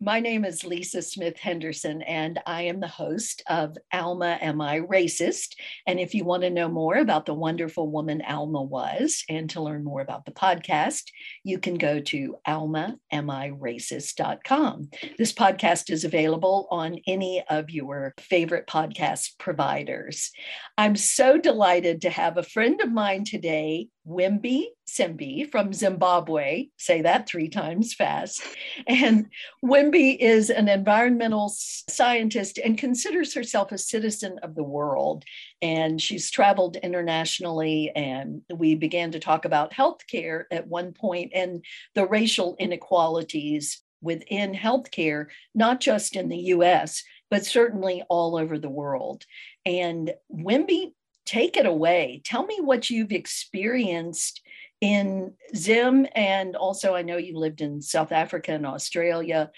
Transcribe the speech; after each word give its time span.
My 0.00 0.20
name 0.20 0.44
is 0.44 0.62
Lisa 0.62 1.02
Smith 1.02 1.40
Henderson, 1.40 2.02
and 2.02 2.38
I 2.46 2.62
am 2.62 2.78
the 2.78 2.86
host 2.86 3.42
of 3.48 3.76
Alma 3.92 4.38
Am 4.40 4.60
I 4.60 4.78
Racist? 4.78 5.56
And 5.88 5.98
if 5.98 6.14
you 6.14 6.24
want 6.24 6.44
to 6.44 6.50
know 6.50 6.68
more 6.68 6.94
about 6.94 7.26
the 7.26 7.34
wonderful 7.34 7.90
woman 7.90 8.22
Alma 8.22 8.62
was 8.62 9.24
and 9.28 9.50
to 9.50 9.60
learn 9.60 9.82
more 9.82 10.00
about 10.00 10.24
the 10.24 10.30
podcast, 10.30 11.06
you 11.42 11.58
can 11.58 11.74
go 11.74 11.98
to 11.98 12.36
almaamiracist.com. 12.46 14.90
This 15.18 15.32
podcast 15.32 15.90
is 15.90 16.04
available 16.04 16.68
on 16.70 17.00
any 17.08 17.42
of 17.50 17.68
your 17.68 18.14
favorite 18.20 18.68
podcast 18.68 19.36
providers. 19.38 20.30
I'm 20.76 20.94
so 20.94 21.38
delighted 21.38 22.02
to 22.02 22.10
have 22.10 22.36
a 22.36 22.44
friend 22.44 22.80
of 22.80 22.92
mine 22.92 23.24
today, 23.24 23.88
Wimbi 24.08 24.64
Simbi 24.88 25.50
from 25.50 25.72
Zimbabwe. 25.72 26.68
Say 26.78 27.02
that 27.02 27.28
three 27.28 27.48
times 27.48 27.92
fast. 27.92 28.42
And 28.86 29.26
Wimby 29.62 30.16
is 30.18 30.48
an 30.48 30.68
environmental 30.68 31.52
scientist 31.54 32.58
and 32.58 32.78
considers 32.78 33.34
herself 33.34 33.70
a 33.70 33.78
citizen 33.78 34.38
of 34.42 34.54
the 34.54 34.62
world. 34.62 35.24
And 35.60 36.00
she's 36.00 36.30
traveled 36.30 36.76
internationally. 36.76 37.92
And 37.94 38.42
we 38.54 38.74
began 38.74 39.12
to 39.12 39.20
talk 39.20 39.44
about 39.44 39.74
healthcare 39.74 40.44
at 40.50 40.66
one 40.66 40.92
point 40.92 41.32
and 41.34 41.64
the 41.94 42.06
racial 42.06 42.56
inequalities 42.58 43.82
within 44.00 44.54
healthcare, 44.54 45.26
not 45.54 45.80
just 45.80 46.16
in 46.16 46.28
the 46.28 46.38
US, 46.54 47.02
but 47.30 47.44
certainly 47.44 48.02
all 48.08 48.36
over 48.36 48.58
the 48.58 48.70
world. 48.70 49.24
And 49.66 50.12
Wimbi 50.32 50.92
take 51.28 51.58
it 51.58 51.66
away. 51.66 52.22
Tell 52.24 52.46
me 52.46 52.58
what 52.60 52.88
you've 52.88 53.12
experienced 53.12 54.40
in 54.80 55.34
Zim, 55.54 56.06
and 56.14 56.56
also 56.56 56.94
I 56.94 57.02
know 57.02 57.16
you 57.16 57.36
lived 57.36 57.60
in 57.60 57.82
South 57.82 58.12
Africa 58.12 58.52
and 58.52 58.64
Australia. 58.64 59.50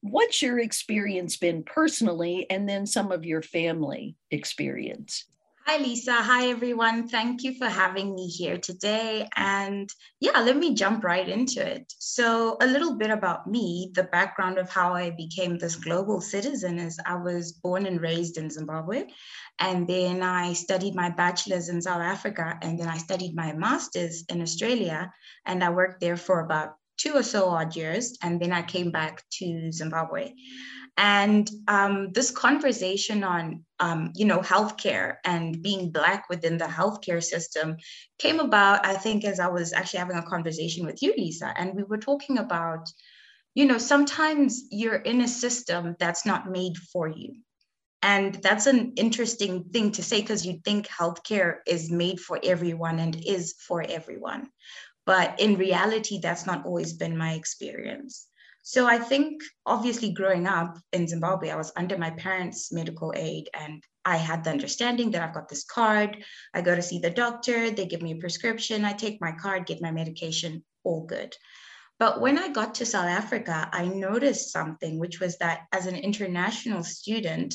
What's 0.00 0.42
your 0.42 0.58
experience 0.60 1.36
been 1.36 1.64
personally, 1.64 2.46
and 2.48 2.68
then 2.68 2.86
some 2.86 3.10
of 3.10 3.24
your 3.24 3.42
family 3.42 4.14
experience? 4.30 5.24
Hi, 5.70 5.76
Lisa. 5.76 6.14
Hi, 6.14 6.48
everyone. 6.48 7.08
Thank 7.08 7.44
you 7.44 7.52
for 7.58 7.66
having 7.66 8.14
me 8.14 8.26
here 8.26 8.56
today. 8.56 9.28
And 9.36 9.92
yeah, 10.18 10.40
let 10.40 10.56
me 10.56 10.72
jump 10.72 11.04
right 11.04 11.28
into 11.28 11.60
it. 11.60 11.92
So, 11.98 12.56
a 12.62 12.66
little 12.66 12.96
bit 12.96 13.10
about 13.10 13.46
me 13.46 13.90
the 13.94 14.04
background 14.04 14.56
of 14.56 14.70
how 14.70 14.94
I 14.94 15.10
became 15.10 15.58
this 15.58 15.76
global 15.76 16.22
citizen 16.22 16.78
is 16.78 16.98
I 17.04 17.16
was 17.16 17.52
born 17.52 17.84
and 17.84 18.00
raised 18.00 18.38
in 18.38 18.48
Zimbabwe. 18.48 19.08
And 19.58 19.86
then 19.86 20.22
I 20.22 20.54
studied 20.54 20.94
my 20.94 21.10
bachelor's 21.10 21.68
in 21.68 21.82
South 21.82 22.00
Africa. 22.00 22.58
And 22.62 22.80
then 22.80 22.88
I 22.88 22.96
studied 22.96 23.36
my 23.36 23.52
master's 23.52 24.24
in 24.30 24.40
Australia. 24.40 25.12
And 25.44 25.62
I 25.62 25.68
worked 25.68 26.00
there 26.00 26.16
for 26.16 26.40
about 26.40 26.76
two 26.96 27.12
or 27.12 27.22
so 27.22 27.50
odd 27.50 27.76
years. 27.76 28.16
And 28.22 28.40
then 28.40 28.52
I 28.52 28.62
came 28.62 28.90
back 28.90 29.22
to 29.32 29.70
Zimbabwe. 29.70 30.32
And 30.98 31.48
um, 31.68 32.10
this 32.12 32.32
conversation 32.32 33.22
on, 33.22 33.64
um, 33.78 34.12
you 34.16 34.24
know, 34.26 34.40
healthcare 34.40 35.18
and 35.24 35.62
being 35.62 35.92
Black 35.92 36.28
within 36.28 36.58
the 36.58 36.64
healthcare 36.64 37.22
system 37.22 37.76
came 38.18 38.40
about, 38.40 38.84
I 38.84 38.94
think, 38.94 39.24
as 39.24 39.38
I 39.38 39.46
was 39.46 39.72
actually 39.72 40.00
having 40.00 40.16
a 40.16 40.26
conversation 40.26 40.84
with 40.84 41.00
you, 41.00 41.14
Lisa. 41.16 41.54
And 41.56 41.74
we 41.74 41.84
were 41.84 41.98
talking 41.98 42.38
about, 42.38 42.88
you 43.54 43.64
know, 43.64 43.78
sometimes 43.78 44.64
you're 44.72 44.96
in 44.96 45.20
a 45.20 45.28
system 45.28 45.94
that's 46.00 46.26
not 46.26 46.50
made 46.50 46.76
for 46.76 47.06
you. 47.06 47.36
And 48.02 48.34
that's 48.34 48.66
an 48.66 48.94
interesting 48.96 49.64
thing 49.72 49.92
to 49.92 50.02
say 50.02 50.20
because 50.20 50.46
you 50.46 50.60
think 50.64 50.88
healthcare 50.88 51.58
is 51.66 51.92
made 51.92 52.18
for 52.18 52.40
everyone 52.42 52.98
and 52.98 53.14
is 53.24 53.54
for 53.68 53.82
everyone. 53.82 54.48
But 55.06 55.40
in 55.40 55.58
reality, 55.58 56.18
that's 56.20 56.46
not 56.46 56.66
always 56.66 56.92
been 56.92 57.16
my 57.16 57.32
experience. 57.32 58.27
So 58.68 58.86
I 58.86 58.98
think 58.98 59.40
obviously 59.64 60.12
growing 60.12 60.46
up 60.46 60.78
in 60.92 61.08
Zimbabwe, 61.08 61.48
I 61.48 61.56
was 61.56 61.72
under 61.74 61.96
my 61.96 62.10
parents' 62.10 62.70
medical 62.70 63.14
aid 63.16 63.48
and 63.54 63.82
I 64.04 64.18
had 64.18 64.44
the 64.44 64.50
understanding 64.50 65.10
that 65.12 65.22
I've 65.22 65.32
got 65.32 65.48
this 65.48 65.64
card. 65.64 66.22
I 66.52 66.60
go 66.60 66.74
to 66.74 66.82
see 66.82 66.98
the 66.98 67.08
doctor, 67.08 67.70
they 67.70 67.86
give 67.86 68.02
me 68.02 68.12
a 68.12 68.16
prescription, 68.16 68.84
I 68.84 68.92
take 68.92 69.22
my 69.22 69.32
card, 69.32 69.64
get 69.64 69.80
my 69.80 69.90
medication, 69.90 70.62
all 70.84 71.06
good. 71.06 71.34
But 71.98 72.20
when 72.20 72.36
I 72.36 72.48
got 72.48 72.74
to 72.74 72.84
South 72.84 73.08
Africa, 73.08 73.70
I 73.72 73.86
noticed 73.86 74.52
something, 74.52 74.98
which 74.98 75.18
was 75.18 75.38
that 75.38 75.60
as 75.72 75.86
an 75.86 75.96
international 75.96 76.84
student, 76.84 77.54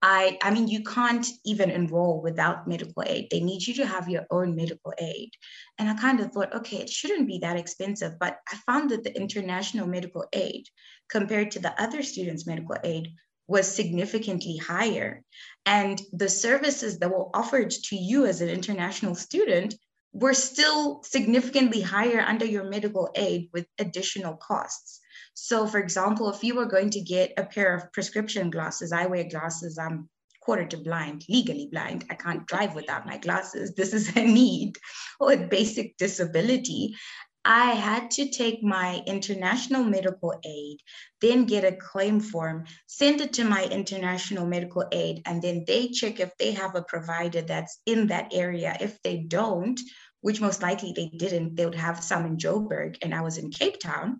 I, 0.00 0.38
I 0.42 0.52
mean, 0.52 0.68
you 0.68 0.84
can't 0.84 1.26
even 1.44 1.70
enroll 1.70 2.22
without 2.22 2.68
medical 2.68 3.02
aid. 3.04 3.28
They 3.30 3.40
need 3.40 3.66
you 3.66 3.74
to 3.74 3.86
have 3.86 4.08
your 4.08 4.26
own 4.30 4.54
medical 4.54 4.92
aid. 4.98 5.30
And 5.78 5.88
I 5.88 5.94
kind 5.94 6.20
of 6.20 6.30
thought, 6.30 6.54
okay, 6.54 6.78
it 6.78 6.88
shouldn't 6.88 7.26
be 7.26 7.38
that 7.38 7.56
expensive. 7.56 8.12
But 8.18 8.38
I 8.52 8.56
found 8.66 8.90
that 8.90 9.02
the 9.02 9.16
international 9.16 9.88
medical 9.88 10.24
aid 10.32 10.66
compared 11.08 11.50
to 11.52 11.58
the 11.58 11.80
other 11.82 12.02
students' 12.02 12.46
medical 12.46 12.76
aid 12.84 13.12
was 13.48 13.66
significantly 13.66 14.58
higher. 14.58 15.22
And 15.66 16.00
the 16.12 16.28
services 16.28 16.98
that 16.98 17.10
were 17.10 17.34
offered 17.34 17.70
to 17.70 17.96
you 17.96 18.26
as 18.26 18.40
an 18.40 18.50
international 18.50 19.16
student 19.16 19.74
were 20.12 20.34
still 20.34 21.02
significantly 21.02 21.80
higher 21.80 22.20
under 22.20 22.44
your 22.44 22.64
medical 22.64 23.10
aid 23.14 23.48
with 23.52 23.66
additional 23.78 24.36
costs. 24.36 25.00
So, 25.40 25.66
for 25.68 25.78
example, 25.78 26.28
if 26.30 26.42
you 26.42 26.56
were 26.56 26.66
going 26.66 26.90
to 26.90 27.00
get 27.00 27.32
a 27.36 27.44
pair 27.44 27.74
of 27.74 27.92
prescription 27.92 28.50
glasses, 28.50 28.90
I 28.92 29.06
wear 29.06 29.22
glasses, 29.24 29.78
I'm 29.78 30.08
quarter 30.40 30.66
to 30.66 30.76
blind, 30.78 31.24
legally 31.28 31.68
blind. 31.70 32.04
I 32.10 32.14
can't 32.14 32.46
drive 32.46 32.74
without 32.74 33.06
my 33.06 33.18
glasses. 33.18 33.74
This 33.74 33.94
is 33.94 34.16
a 34.16 34.24
need 34.24 34.76
or 35.20 35.32
a 35.32 35.46
basic 35.46 35.96
disability. 35.96 36.96
I 37.44 37.70
had 37.70 38.10
to 38.12 38.28
take 38.30 38.64
my 38.64 39.00
international 39.06 39.84
medical 39.84 40.34
aid, 40.44 40.80
then 41.20 41.44
get 41.44 41.64
a 41.64 41.76
claim 41.76 42.18
form, 42.18 42.64
send 42.86 43.20
it 43.20 43.32
to 43.34 43.44
my 43.44 43.64
international 43.64 44.44
medical 44.44 44.86
aid, 44.90 45.22
and 45.24 45.40
then 45.40 45.64
they 45.66 45.88
check 45.88 46.18
if 46.18 46.36
they 46.36 46.50
have 46.50 46.74
a 46.74 46.82
provider 46.82 47.42
that's 47.42 47.80
in 47.86 48.08
that 48.08 48.32
area. 48.34 48.76
If 48.80 49.00
they 49.02 49.18
don't, 49.18 49.80
which 50.20 50.40
most 50.40 50.62
likely 50.62 50.92
they 50.94 51.10
didn't, 51.16 51.54
they 51.54 51.64
would 51.64 51.76
have 51.76 52.02
some 52.02 52.26
in 52.26 52.38
Joburg, 52.38 52.96
and 53.02 53.14
I 53.14 53.20
was 53.20 53.38
in 53.38 53.50
Cape 53.50 53.78
Town 53.78 54.18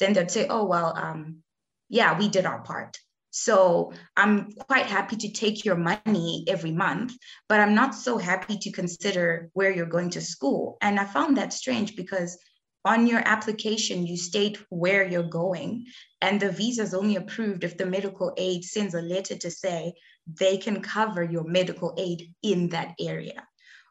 then 0.00 0.12
they'd 0.14 0.30
say, 0.30 0.46
oh, 0.48 0.64
well, 0.64 0.92
um, 0.96 1.42
yeah, 1.88 2.18
we 2.18 2.28
did 2.28 2.46
our 2.46 2.62
part. 2.62 2.98
So 3.30 3.92
I'm 4.16 4.50
quite 4.52 4.86
happy 4.86 5.16
to 5.16 5.32
take 5.32 5.64
your 5.64 5.76
money 5.76 6.44
every 6.48 6.72
month, 6.72 7.12
but 7.48 7.60
I'm 7.60 7.74
not 7.74 7.94
so 7.94 8.18
happy 8.18 8.58
to 8.58 8.72
consider 8.72 9.50
where 9.52 9.70
you're 9.70 9.86
going 9.86 10.10
to 10.10 10.20
school. 10.20 10.78
And 10.82 10.98
I 10.98 11.04
found 11.04 11.36
that 11.36 11.52
strange 11.52 11.94
because 11.94 12.36
on 12.84 13.06
your 13.06 13.22
application, 13.24 14.06
you 14.06 14.16
state 14.16 14.58
where 14.70 15.06
you're 15.06 15.22
going, 15.22 15.86
and 16.20 16.40
the 16.40 16.50
visa 16.50 16.82
is 16.82 16.94
only 16.94 17.16
approved 17.16 17.62
if 17.62 17.76
the 17.76 17.86
medical 17.86 18.32
aid 18.36 18.64
sends 18.64 18.94
a 18.94 19.02
letter 19.02 19.36
to 19.36 19.50
say 19.50 19.92
they 20.26 20.56
can 20.56 20.80
cover 20.80 21.22
your 21.22 21.44
medical 21.44 21.94
aid 21.98 22.32
in 22.42 22.70
that 22.70 22.94
area. 22.98 23.46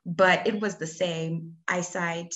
But 0.05 0.47
it 0.47 0.59
was 0.59 0.77
the 0.77 0.87
same 0.87 1.57
eyesight, 1.67 2.33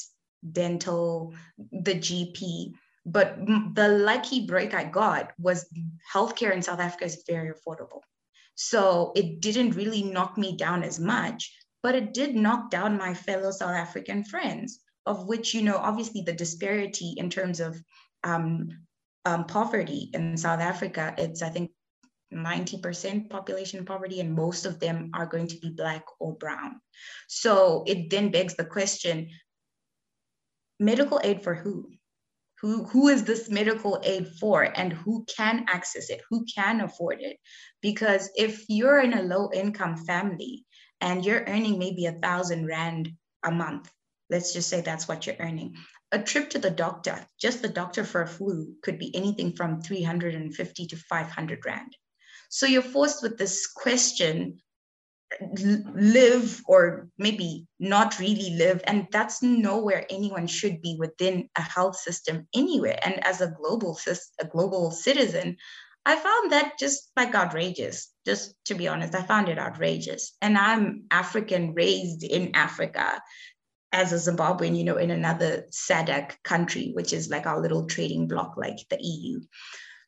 dental, 0.50 1.34
the 1.72 1.96
GP. 1.96 2.74
But 3.06 3.38
the 3.76 3.88
lucky 3.90 4.46
break 4.46 4.74
I 4.74 4.86
got 4.86 5.32
was 5.38 5.68
healthcare 6.14 6.54
in 6.54 6.62
South 6.62 6.80
Africa 6.80 7.06
is 7.06 7.24
very 7.28 7.52
affordable. 7.52 8.02
So 8.56 9.12
it 9.16 9.42
didn't 9.42 9.76
really 9.76 10.04
knock 10.04 10.38
me 10.38 10.56
down 10.56 10.84
as 10.84 11.00
much, 11.00 11.54
but 11.82 11.96
it 11.96 12.14
did 12.14 12.36
knock 12.36 12.70
down 12.70 12.98
my 12.98 13.14
fellow 13.14 13.52
South 13.52 13.76
African 13.76 14.24
friends, 14.24 14.80
of 15.06 15.28
which, 15.28 15.54
you 15.54 15.64
know, 15.64 15.78
obviously 15.78 16.22
the 16.22 16.34
disparity 16.34 17.16
in 17.18 17.30
terms 17.30 17.60
of 17.60 17.82
um, 18.24 18.70
um, 19.26 19.46
poverty 19.46 20.10
in 20.14 20.38
South 20.38 20.60
Africa, 20.60 21.14
it's, 21.18 21.42
I 21.42 21.50
think, 21.50 21.72
90% 22.34 23.30
population 23.30 23.86
poverty, 23.86 24.20
and 24.20 24.34
most 24.34 24.66
of 24.66 24.80
them 24.80 25.12
are 25.14 25.26
going 25.26 25.48
to 25.48 25.58
be 25.58 25.70
Black 25.70 26.04
or 26.20 26.36
Brown. 26.36 26.80
So 27.28 27.84
it 27.86 28.10
then 28.10 28.32
begs 28.32 28.56
the 28.56 28.66
question 28.66 29.30
medical 30.80 31.22
aid 31.24 31.44
for 31.44 31.54
who? 31.54 31.92
Who, 32.64 32.86
who 32.86 33.10
is 33.10 33.26
this 33.26 33.50
medical 33.50 34.00
aid 34.04 34.26
for 34.40 34.64
and 34.64 34.94
who 34.94 35.26
can 35.26 35.66
access 35.68 36.10
it, 36.10 36.22
who 36.30 36.46
can 36.46 36.80
afford 36.80 37.18
it. 37.20 37.36
Because 37.82 38.30
if 38.38 38.64
you're 38.70 39.02
in 39.02 39.12
a 39.12 39.22
low 39.22 39.50
income 39.54 39.98
family 39.98 40.64
and 41.02 41.26
you're 41.26 41.44
earning 41.46 41.78
maybe 41.78 42.06
a 42.06 42.14
thousand 42.14 42.66
rand 42.66 43.12
a 43.44 43.52
month, 43.52 43.92
let's 44.30 44.54
just 44.54 44.70
say 44.70 44.80
that's 44.80 45.10
what 45.10 45.28
you're 45.28 45.36
earning. 45.42 45.76
A 46.14 46.20
trip 46.20 46.52
to 46.52 46.60
the 46.60 46.70
doctor, 46.70 47.28
just 47.38 47.62
the 47.62 47.68
doctor 47.68 48.06
for 48.06 48.22
a 48.22 48.28
flu, 48.28 48.76
could 48.82 48.98
be 48.98 49.14
anything 49.14 49.58
from 49.58 49.82
350 49.82 50.88
to 50.88 50.96
500 50.96 51.66
rand. 51.66 51.98
So 52.48 52.66
you're 52.66 52.82
forced 52.82 53.22
with 53.22 53.38
this 53.38 53.68
question 53.68 54.60
live 55.94 56.62
or 56.68 57.10
maybe 57.18 57.68
not 57.80 58.20
really 58.20 58.52
live 58.58 58.82
and 58.86 59.08
that's 59.12 59.42
nowhere 59.42 60.06
anyone 60.10 60.48
should 60.48 60.82
be 60.82 60.96
within 61.00 61.50
a 61.56 61.62
health 61.62 61.96
system 61.98 62.48
anywhere. 62.54 63.00
And 63.04 63.26
as 63.26 63.42
a 63.42 63.52
global 63.60 63.98
a 64.40 64.46
global 64.46 64.92
citizen 64.92 65.58
i 66.06 66.16
found 66.16 66.52
that 66.52 66.78
just 66.78 67.12
like 67.16 67.34
outrageous. 67.36 68.10
Just 68.26 68.56
to 68.66 68.76
be 68.76 68.88
honest 68.88 69.16
i 69.16 69.22
found 69.22 69.50
it 69.50 69.60
outrageous. 69.60 70.36
And 70.42 70.58
i'm 70.58 71.06
african 71.12 71.74
raised 71.74 72.24
in 72.24 72.56
africa 72.56 73.22
as 73.92 74.12
a 74.12 74.32
zimbabwean 74.32 74.76
you 74.76 74.84
know 74.84 74.98
in 74.98 75.12
another 75.12 75.66
sadc 75.72 76.36
country 76.44 76.92
which 76.94 77.14
is 77.14 77.30
like 77.30 77.46
our 77.46 77.62
little 77.62 77.86
trading 77.86 78.28
bloc 78.28 78.58
like 78.58 78.80
the 78.90 78.98
eu 79.00 79.42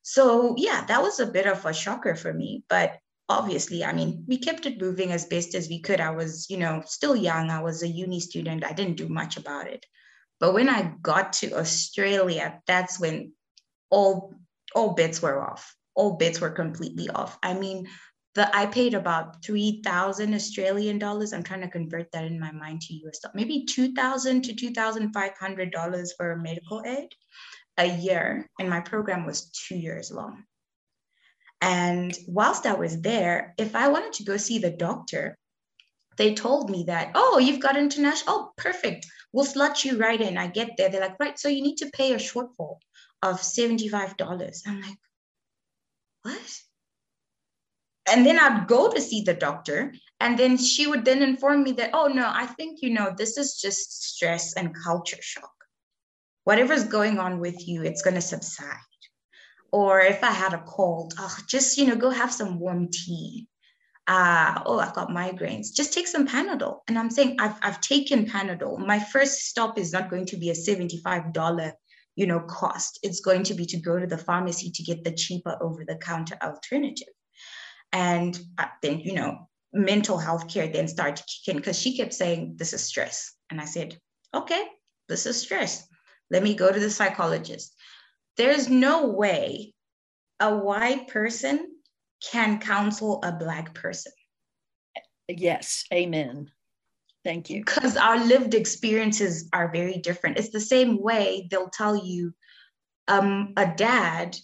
So, 0.08 0.54
yeah, 0.56 0.86
that 0.86 1.02
was 1.02 1.20
a 1.20 1.26
bit 1.26 1.48
of 1.48 1.66
a 1.66 1.74
shocker 1.74 2.14
for 2.14 2.32
me. 2.32 2.64
But 2.70 3.00
obviously, 3.30 3.84
I 3.84 3.94
mean, 3.94 4.24
we 4.28 4.38
kept 4.38 4.66
it 4.66 4.82
moving 4.82 5.12
as 5.12 5.26
best 5.26 5.56
as 5.56 5.68
we 5.70 5.82
could. 5.82 6.00
I 6.00 6.12
was, 6.12 6.50
you 6.50 6.58
know, 6.58 6.84
still 6.86 7.16
young. 7.16 7.50
I 7.50 7.62
was 7.62 7.84
a 7.84 7.88
uni 7.88 8.20
student. 8.20 8.66
I 8.66 8.74
didn't 8.74 8.98
do 8.98 9.08
much 9.08 9.38
about 9.38 9.68
it. 9.68 9.86
But 10.40 10.54
when 10.54 10.70
I 10.70 10.94
got 11.02 11.34
to 11.34 11.58
Australia, 11.58 12.62
that's 12.68 13.00
when 13.00 13.34
all 13.90 14.34
all 14.74 14.94
bets 14.94 15.22
were 15.22 15.42
off. 15.42 15.76
All 15.96 16.18
bets 16.18 16.42
were 16.42 16.50
completely 16.50 17.10
off. 17.10 17.38
I 17.42 17.54
mean, 17.54 17.88
the 18.36 18.54
I 18.56 18.66
paid 18.66 18.94
about 18.94 19.44
three 19.44 19.82
thousand 19.84 20.34
Australian 20.34 21.00
dollars. 21.00 21.32
I'm 21.32 21.44
trying 21.44 21.62
to 21.62 21.70
convert 21.70 22.12
that 22.12 22.26
in 22.26 22.40
my 22.40 22.52
mind 22.52 22.82
to 22.82 22.94
US 23.06 23.20
dollars. 23.20 23.36
Maybe 23.36 23.66
two 23.66 23.94
thousand 23.94 24.44
to 24.44 24.54
two 24.54 24.72
thousand 24.72 25.14
five 25.14 25.38
hundred 25.40 25.72
dollars 25.72 26.14
for 26.18 26.36
medical 26.36 26.84
aid 26.86 27.10
a 27.78 27.86
year, 27.86 28.50
and 28.60 28.70
my 28.70 28.82
program 28.82 29.26
was 29.26 29.50
two 29.52 29.78
years 29.78 30.12
long. 30.12 30.44
And 31.66 32.16
whilst 32.28 32.68
I 32.68 32.74
was 32.74 33.02
there, 33.02 33.56
if 33.58 33.76
I 33.76 33.88
wanted 33.88 34.14
to 34.14 34.24
go 34.24 34.38
see 34.38 34.60
the 34.60 34.70
doctor, 34.70 35.36
they 36.16 36.36
told 36.36 36.70
me 36.70 36.84
that, 36.84 37.14
oh, 37.16 37.40
you've 37.40 37.60
got 37.60 37.76
international. 37.76 38.36
Oh, 38.36 38.52
perfect. 38.56 39.08
We'll 39.34 39.46
slot 39.46 39.84
you 39.84 39.98
right 39.98 40.22
in. 40.22 40.38
I 40.38 40.46
get 40.46 40.78
there. 40.78 40.90
They're 40.90 41.02
like, 41.02 41.20
right. 41.20 41.40
So 41.40 41.50
you 41.50 41.64
need 41.64 41.78
to 41.78 41.90
pay 41.90 42.14
a 42.14 42.18
shortfall 42.18 42.78
of 43.24 43.42
$75. 43.42 44.62
I'm 44.68 44.82
like, 44.82 44.98
what? 46.22 46.60
And 48.12 48.24
then 48.24 48.38
I'd 48.38 48.68
go 48.68 48.92
to 48.92 49.02
see 49.02 49.24
the 49.24 49.34
doctor. 49.34 49.92
And 50.20 50.38
then 50.38 50.58
she 50.58 50.86
would 50.86 51.04
then 51.04 51.24
inform 51.24 51.64
me 51.64 51.72
that, 51.74 51.90
oh, 51.94 52.08
no, 52.08 52.32
I 52.32 52.46
think, 52.46 52.84
you 52.84 52.92
know, 52.92 53.12
this 53.18 53.40
is 53.40 53.60
just 53.60 54.04
stress 54.04 54.54
and 54.54 54.76
culture 54.84 55.18
shock. 55.20 55.52
Whatever's 56.44 56.84
going 56.84 57.18
on 57.18 57.40
with 57.40 57.68
you, 57.68 57.82
it's 57.82 58.04
going 58.04 58.14
to 58.14 58.22
subside. 58.22 58.78
Or 59.80 59.92
if 60.00 60.24
I 60.24 60.32
had 60.32 60.54
a 60.54 60.64
cold, 60.76 61.14
oh, 61.20 61.38
just, 61.48 61.78
you 61.78 61.86
know, 61.88 61.98
go 61.98 62.10
have 62.10 62.32
some 62.32 62.60
warm 62.60 62.90
tea 62.92 63.48
uh, 64.08 64.62
oh, 64.66 64.80
I've 64.80 64.94
got 64.94 65.10
migraines, 65.10 65.74
just 65.74 65.94
take 65.94 66.08
some 66.08 66.28
Panadol. 66.28 66.80
And 66.88 66.98
I'm 66.98 67.10
saying, 67.10 67.38
I've, 67.40 67.56
I've 67.62 67.82
taken 67.82 68.26
Panadol. 68.26 68.86
My 68.86 69.00
first 69.00 69.46
stop 69.46 69.80
is 69.80 69.92
not 69.92 70.10
going 70.10 70.28
to 70.28 70.38
be 70.38 70.52
a 70.52 70.54
$75, 70.54 71.74
you 72.16 72.28
know, 72.28 72.40
cost. 72.42 73.00
It's 73.02 73.22
going 73.22 73.44
to 73.44 73.56
be 73.56 73.66
to 73.68 73.78
go 73.78 74.00
to 74.00 74.06
the 74.06 74.18
pharmacy 74.18 74.70
to 74.72 74.84
get 74.84 75.04
the 75.04 75.12
cheaper 75.12 75.58
over 75.60 75.84
the 75.86 75.96
counter 75.96 76.38
alternative. 76.42 77.14
And 77.92 78.40
uh, 78.58 78.66
then, 78.82 79.00
you 79.00 79.14
know, 79.14 79.50
mental 79.74 80.18
health 80.18 80.48
care 80.48 80.68
then 80.68 80.88
started 80.88 81.18
to 81.18 81.24
kick 81.24 81.54
in 81.54 81.58
because 81.58 81.80
she 81.80 81.98
kept 81.98 82.14
saying, 82.14 82.56
this 82.58 82.74
is 82.74 82.84
stress. 82.84 83.34
And 83.50 83.60
I 83.60 83.66
said, 83.66 83.98
okay, 84.34 84.64
this 85.10 85.26
is 85.26 85.42
stress. 85.42 85.88
Let 86.30 86.44
me 86.44 86.54
go 86.54 86.72
to 86.72 86.80
the 86.80 86.90
psychologist. 86.90 87.76
There's 88.38 88.70
no 88.70 89.08
way 89.08 89.74
a 90.40 90.56
white 90.56 91.08
person 91.08 91.68
can 92.32 92.60
counsel 92.60 93.22
a 93.24 93.32
Black 93.32 93.74
person. 93.74 94.12
Yes, 95.28 95.86
amen. 95.94 96.52
Thank 97.24 97.50
you. 97.50 97.64
Because 97.66 97.98
our 97.98 98.24
lived 98.24 98.54
experiences 98.54 99.50
are 99.52 99.72
very 99.72 99.98
different. 99.98 100.38
It's 100.38 100.52
the 100.52 100.60
same 100.60 101.02
way 101.02 101.48
they'll 101.50 101.70
tell 101.70 101.96
you 101.96 102.34
um, 103.08 103.54
a 103.58 103.74
dad 103.76 104.38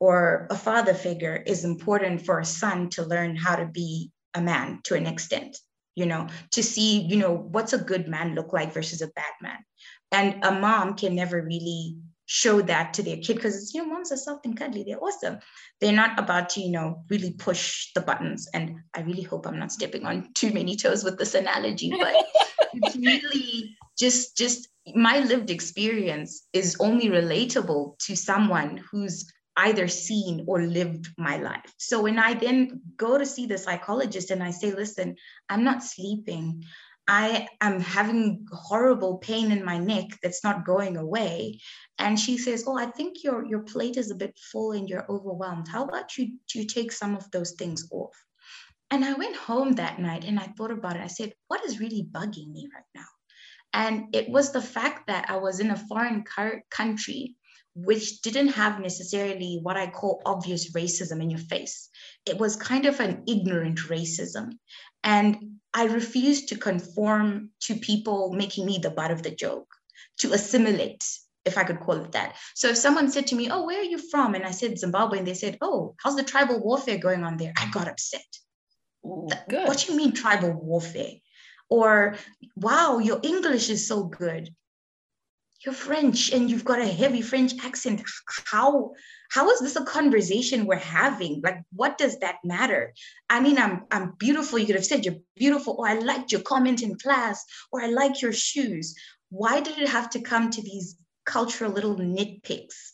or 0.00 0.48
a 0.50 0.56
father 0.56 0.94
figure 0.94 1.36
is 1.46 1.64
important 1.64 2.24
for 2.24 2.40
a 2.40 2.44
son 2.44 2.90
to 2.90 3.04
learn 3.04 3.36
how 3.36 3.56
to 3.56 3.66
be 3.66 4.10
a 4.34 4.40
man 4.40 4.80
to 4.84 4.94
an 4.94 5.06
extent 5.06 5.56
you 5.94 6.06
know 6.06 6.26
to 6.50 6.62
see 6.62 7.02
you 7.02 7.16
know 7.16 7.34
what's 7.34 7.72
a 7.72 7.78
good 7.78 8.08
man 8.08 8.34
look 8.34 8.52
like 8.52 8.74
versus 8.74 9.00
a 9.02 9.08
bad 9.08 9.32
man 9.40 9.58
and 10.12 10.44
a 10.44 10.52
mom 10.52 10.94
can 10.94 11.14
never 11.14 11.40
really 11.40 11.96
show 12.26 12.62
that 12.62 12.94
to 12.94 13.02
their 13.02 13.18
kid 13.18 13.36
because 13.36 13.74
you 13.74 13.82
know 13.82 13.92
moms 13.92 14.10
are 14.10 14.16
soft 14.16 14.46
and 14.46 14.56
cuddly 14.56 14.84
they're 14.84 15.02
awesome. 15.02 15.38
They're 15.80 15.92
not 15.92 16.18
about 16.18 16.50
to 16.50 16.60
you 16.60 16.72
know 16.72 17.04
really 17.10 17.32
push 17.32 17.92
the 17.94 18.00
buttons 18.00 18.48
and 18.54 18.76
i 18.94 19.00
really 19.00 19.22
hope 19.22 19.46
i'm 19.46 19.58
not 19.58 19.72
stepping 19.72 20.06
on 20.06 20.32
too 20.34 20.52
many 20.52 20.76
toes 20.76 21.04
with 21.04 21.18
this 21.18 21.34
analogy 21.34 21.90
but 21.90 22.14
it's 22.72 22.96
really 22.96 23.76
just 23.98 24.36
just 24.36 24.68
my 24.94 25.20
lived 25.20 25.50
experience 25.50 26.46
is 26.52 26.76
only 26.80 27.08
relatable 27.08 27.98
to 27.98 28.16
someone 28.16 28.82
who's 28.90 29.30
either 29.56 29.86
seen 29.86 30.44
or 30.48 30.62
lived 30.62 31.08
my 31.16 31.36
life. 31.36 31.72
So 31.78 32.02
when 32.02 32.18
i 32.18 32.34
then 32.34 32.80
go 32.96 33.18
to 33.18 33.26
see 33.26 33.46
the 33.46 33.58
psychologist 33.58 34.30
and 34.30 34.42
i 34.42 34.50
say 34.50 34.72
listen 34.72 35.16
i'm 35.48 35.64
not 35.64 35.82
sleeping 35.82 36.64
I 37.06 37.48
am 37.60 37.80
having 37.80 38.46
horrible 38.50 39.18
pain 39.18 39.52
in 39.52 39.64
my 39.64 39.78
neck 39.78 40.06
that's 40.22 40.42
not 40.42 40.64
going 40.64 40.96
away. 40.96 41.60
And 41.98 42.18
she 42.18 42.38
says, 42.38 42.64
Oh, 42.66 42.78
I 42.78 42.86
think 42.86 43.22
your, 43.22 43.44
your 43.44 43.60
plate 43.60 43.96
is 43.96 44.10
a 44.10 44.16
bit 44.16 44.38
full 44.52 44.72
and 44.72 44.88
you're 44.88 45.10
overwhelmed. 45.10 45.68
How 45.68 45.84
about 45.84 46.16
you, 46.16 46.38
you 46.54 46.66
take 46.66 46.92
some 46.92 47.14
of 47.14 47.30
those 47.30 47.52
things 47.52 47.86
off? 47.92 48.16
And 48.90 49.04
I 49.04 49.12
went 49.14 49.36
home 49.36 49.72
that 49.72 49.98
night 49.98 50.24
and 50.24 50.38
I 50.38 50.52
thought 50.56 50.70
about 50.70 50.96
it. 50.96 51.02
I 51.02 51.08
said, 51.08 51.34
What 51.48 51.64
is 51.64 51.80
really 51.80 52.08
bugging 52.10 52.50
me 52.52 52.68
right 52.74 52.84
now? 52.94 53.06
And 53.74 54.14
it 54.14 54.28
was 54.28 54.52
the 54.52 54.62
fact 54.62 55.08
that 55.08 55.28
I 55.28 55.36
was 55.36 55.60
in 55.60 55.70
a 55.70 55.76
foreign 55.76 56.24
country 56.70 57.36
which 57.74 58.22
didn't 58.22 58.48
have 58.48 58.80
necessarily 58.80 59.58
what 59.62 59.76
I 59.76 59.88
call 59.88 60.22
obvious 60.24 60.72
racism 60.72 61.20
in 61.20 61.30
your 61.30 61.40
face. 61.40 61.88
It 62.24 62.38
was 62.38 62.56
kind 62.56 62.86
of 62.86 63.00
an 63.00 63.24
ignorant 63.26 63.78
racism. 63.88 64.58
And 65.02 65.58
I 65.74 65.86
refused 65.86 66.48
to 66.48 66.56
conform 66.56 67.50
to 67.62 67.74
people 67.74 68.32
making 68.32 68.64
me 68.64 68.78
the 68.78 68.90
butt 68.90 69.10
of 69.10 69.22
the 69.22 69.32
joke, 69.32 69.66
to 70.18 70.32
assimilate, 70.32 71.04
if 71.44 71.58
I 71.58 71.64
could 71.64 71.80
call 71.80 71.96
it 71.96 72.12
that. 72.12 72.36
So 72.54 72.68
if 72.68 72.76
someone 72.76 73.10
said 73.10 73.26
to 73.28 73.34
me, 73.34 73.50
Oh, 73.50 73.66
where 73.66 73.80
are 73.80 73.82
you 73.82 73.98
from? 73.98 74.34
And 74.34 74.44
I 74.44 74.52
said 74.52 74.78
Zimbabwe, 74.78 75.18
and 75.18 75.26
they 75.26 75.34
said, 75.34 75.58
Oh, 75.60 75.96
how's 75.98 76.16
the 76.16 76.22
tribal 76.22 76.62
warfare 76.62 76.98
going 76.98 77.24
on 77.24 77.36
there? 77.36 77.52
I 77.58 77.68
got 77.70 77.88
upset. 77.88 78.24
Ooh. 79.04 79.28
What 79.50 79.78
do 79.78 79.92
you 79.92 79.98
mean 79.98 80.12
tribal 80.12 80.52
warfare? 80.52 81.14
Or, 81.68 82.16
wow, 82.54 82.98
your 82.98 83.18
English 83.22 83.68
is 83.68 83.88
so 83.88 84.04
good 84.04 84.54
you're 85.64 85.74
French 85.74 86.32
and 86.32 86.50
you've 86.50 86.64
got 86.64 86.80
a 86.80 86.86
heavy 86.86 87.22
French 87.22 87.52
accent. 87.64 88.02
How 88.44 88.92
how 89.30 89.50
is 89.50 89.60
this 89.60 89.76
a 89.76 89.84
conversation 89.84 90.66
we're 90.66 90.76
having? 90.76 91.40
Like, 91.42 91.62
what 91.72 91.98
does 91.98 92.18
that 92.20 92.36
matter? 92.44 92.94
I 93.30 93.40
mean, 93.40 93.58
I'm 93.58 93.86
I'm 93.90 94.12
beautiful. 94.18 94.58
You 94.58 94.66
could 94.66 94.76
have 94.76 94.84
said 94.84 95.04
you're 95.04 95.22
beautiful, 95.36 95.76
or 95.78 95.88
I 95.88 95.94
liked 95.94 96.32
your 96.32 96.42
comment 96.42 96.82
in 96.82 96.96
class, 96.98 97.44
or 97.72 97.82
I 97.82 97.86
like 97.86 98.20
your 98.20 98.32
shoes. 98.32 98.94
Why 99.30 99.60
did 99.60 99.78
it 99.78 99.88
have 99.88 100.10
to 100.10 100.20
come 100.20 100.50
to 100.50 100.62
these 100.62 100.96
cultural 101.24 101.72
little 101.72 101.96
nitpicks? 101.96 102.90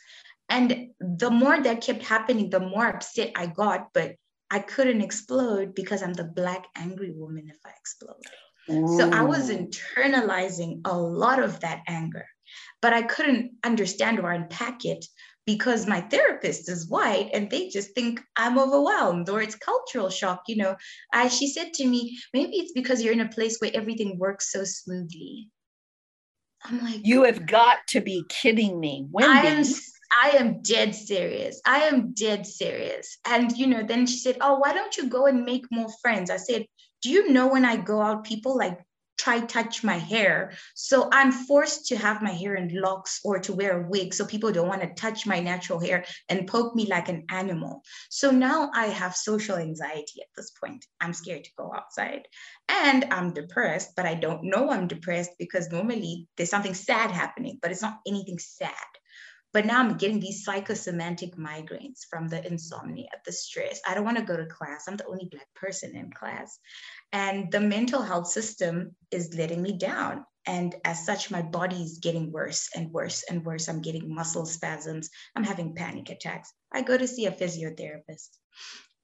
And 0.48 0.88
the 1.00 1.30
more 1.30 1.60
that 1.60 1.82
kept 1.82 2.02
happening, 2.02 2.50
the 2.50 2.60
more 2.60 2.86
upset 2.86 3.32
I 3.36 3.46
got, 3.46 3.92
but 3.92 4.16
I 4.50 4.58
couldn't 4.58 5.00
explode 5.00 5.74
because 5.74 6.02
I'm 6.02 6.12
the 6.12 6.24
black 6.24 6.66
angry 6.74 7.12
woman 7.12 7.48
if 7.48 7.58
I 7.64 7.70
explode. 7.78 8.26
Ooh. 8.68 8.98
So 8.98 9.10
I 9.10 9.22
was 9.22 9.48
internalizing 9.50 10.80
a 10.84 10.96
lot 10.96 11.40
of 11.40 11.60
that 11.60 11.82
anger 11.86 12.26
but 12.82 12.92
I 12.92 13.02
couldn't 13.02 13.52
understand 13.64 14.18
or 14.18 14.30
unpack 14.30 14.84
it 14.84 15.04
because 15.46 15.86
my 15.86 16.00
therapist 16.02 16.68
is 16.68 16.88
white 16.88 17.30
and 17.32 17.50
they 17.50 17.68
just 17.68 17.94
think 17.94 18.20
I'm 18.36 18.58
overwhelmed 18.58 19.28
or 19.28 19.40
it's 19.42 19.56
cultural 19.56 20.10
shock. 20.10 20.42
You 20.46 20.56
know, 20.56 20.76
I, 21.12 21.28
she 21.28 21.48
said 21.48 21.72
to 21.74 21.86
me, 21.86 22.18
maybe 22.32 22.56
it's 22.56 22.72
because 22.72 23.02
you're 23.02 23.12
in 23.12 23.20
a 23.20 23.28
place 23.28 23.58
where 23.58 23.70
everything 23.74 24.18
works 24.18 24.52
so 24.52 24.64
smoothly. 24.64 25.48
I'm 26.64 26.80
like, 26.84 27.00
you 27.04 27.24
have 27.24 27.46
got 27.46 27.78
to 27.88 28.00
be 28.00 28.24
kidding 28.28 28.78
me. 28.78 29.06
Wendy. 29.10 29.48
I 29.48 29.50
am, 29.50 29.64
I 30.22 30.30
am 30.36 30.62
dead 30.62 30.94
serious. 30.94 31.60
I 31.66 31.80
am 31.84 32.12
dead 32.12 32.46
serious. 32.46 33.18
And, 33.26 33.50
you 33.56 33.66
know, 33.66 33.82
then 33.82 34.06
she 34.06 34.18
said, 34.18 34.36
oh, 34.40 34.58
why 34.58 34.74
don't 34.74 34.96
you 34.96 35.08
go 35.08 35.26
and 35.26 35.44
make 35.44 35.64
more 35.70 35.88
friends? 36.02 36.30
I 36.30 36.36
said, 36.36 36.66
do 37.02 37.08
you 37.08 37.32
know 37.32 37.48
when 37.48 37.64
I 37.64 37.76
go 37.76 38.02
out, 38.02 38.24
people 38.24 38.58
like 38.58 38.78
try 39.20 39.40
touch 39.40 39.84
my 39.84 39.98
hair. 39.98 40.52
So 40.74 41.08
I'm 41.12 41.30
forced 41.30 41.86
to 41.88 41.96
have 41.96 42.22
my 42.22 42.32
hair 42.32 42.54
in 42.54 42.80
locks 42.80 43.20
or 43.24 43.38
to 43.40 43.52
wear 43.52 43.80
a 43.80 43.88
wig 43.88 44.14
so 44.14 44.24
people 44.24 44.50
don't 44.50 44.68
want 44.68 44.82
to 44.82 44.94
touch 44.94 45.26
my 45.26 45.40
natural 45.40 45.78
hair 45.78 46.04
and 46.28 46.48
poke 46.48 46.74
me 46.74 46.86
like 46.86 47.08
an 47.08 47.24
animal. 47.28 47.82
So 48.08 48.30
now 48.30 48.70
I 48.74 48.86
have 48.86 49.14
social 49.14 49.56
anxiety 49.56 50.22
at 50.22 50.28
this 50.36 50.50
point. 50.52 50.86
I'm 51.00 51.12
scared 51.12 51.44
to 51.44 51.50
go 51.58 51.72
outside 51.74 52.26
and 52.68 53.04
I'm 53.10 53.34
depressed, 53.34 53.90
but 53.96 54.06
I 54.06 54.14
don't 54.14 54.44
know 54.44 54.70
I'm 54.70 54.88
depressed 54.88 55.32
because 55.38 55.70
normally 55.70 56.26
there's 56.36 56.50
something 56.50 56.74
sad 56.74 57.10
happening, 57.10 57.58
but 57.60 57.70
it's 57.70 57.82
not 57.82 58.00
anything 58.06 58.38
sad. 58.38 58.72
But 59.52 59.66
now 59.66 59.80
I'm 59.80 59.96
getting 59.96 60.20
these 60.20 60.44
psychosomatic 60.44 61.36
migraines 61.36 62.00
from 62.08 62.28
the 62.28 62.46
insomnia, 62.46 63.08
the 63.24 63.32
stress. 63.32 63.80
I 63.86 63.94
don't 63.94 64.04
want 64.04 64.18
to 64.18 64.24
go 64.24 64.36
to 64.36 64.46
class. 64.46 64.84
I'm 64.86 64.96
the 64.96 65.06
only 65.06 65.28
Black 65.30 65.48
person 65.54 65.96
in 65.96 66.12
class. 66.12 66.58
And 67.12 67.50
the 67.50 67.60
mental 67.60 68.02
health 68.02 68.28
system 68.28 68.94
is 69.10 69.34
letting 69.34 69.60
me 69.60 69.76
down. 69.76 70.24
And 70.46 70.74
as 70.84 71.04
such, 71.04 71.30
my 71.30 71.42
body 71.42 71.82
is 71.82 71.98
getting 71.98 72.32
worse 72.32 72.70
and 72.74 72.92
worse 72.92 73.24
and 73.28 73.44
worse. 73.44 73.68
I'm 73.68 73.82
getting 73.82 74.14
muscle 74.14 74.46
spasms. 74.46 75.10
I'm 75.36 75.44
having 75.44 75.74
panic 75.74 76.10
attacks. 76.10 76.52
I 76.72 76.82
go 76.82 76.96
to 76.96 77.08
see 77.08 77.26
a 77.26 77.32
physiotherapist. 77.32 78.28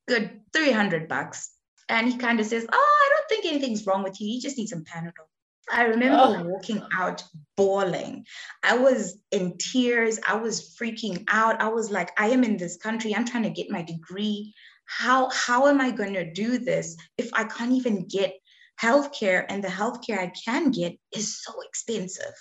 Good 0.09 0.41
300 0.53 1.09
bucks. 1.09 1.51
And 1.89 2.09
he 2.11 2.17
kind 2.17 2.41
of 2.41 2.47
says, 2.47 2.67
Oh, 2.73 3.01
I 3.05 3.15
don't 3.15 3.29
think 3.29 3.53
anything's 3.53 3.87
wrong 3.87 4.03
with 4.03 4.21
you. 4.21 4.29
You 4.29 4.41
just 4.41 4.59
need 4.59 4.69
some 4.69 4.85
Panadol. 4.85 5.29
I 5.71 5.85
remember 5.85 6.17
oh. 6.19 6.43
walking 6.45 6.83
out 6.93 7.25
bawling. 7.57 8.25
I 8.63 8.77
was 8.77 9.19
in 9.33 9.59
tears. 9.59 10.19
I 10.27 10.37
was 10.37 10.77
freaking 10.81 11.25
out. 11.29 11.61
I 11.61 11.69
was 11.69 11.91
like, 11.91 12.11
I 12.19 12.29
am 12.29 12.45
in 12.45 12.57
this 12.57 12.77
country. 12.77 13.15
I'm 13.15 13.25
trying 13.25 13.43
to 13.43 13.51
get 13.51 13.71
my 13.71 13.83
degree. 13.83 14.55
How, 14.85 15.29
how 15.31 15.67
am 15.67 15.81
I 15.81 15.91
going 15.91 16.15
to 16.15 16.33
do 16.33 16.59
this 16.59 16.97
if 17.19 17.31
I 17.35 17.45
can't 17.45 17.73
even 17.73 18.07
get 18.07 18.35
healthcare 18.81 19.45
and 19.49 19.65
the 19.65 19.69
healthcare 19.69 20.19
I 20.19 20.33
can 20.45 20.71
get 20.71 20.97
is 21.13 21.43
so 21.43 21.53
expensive? 21.63 22.35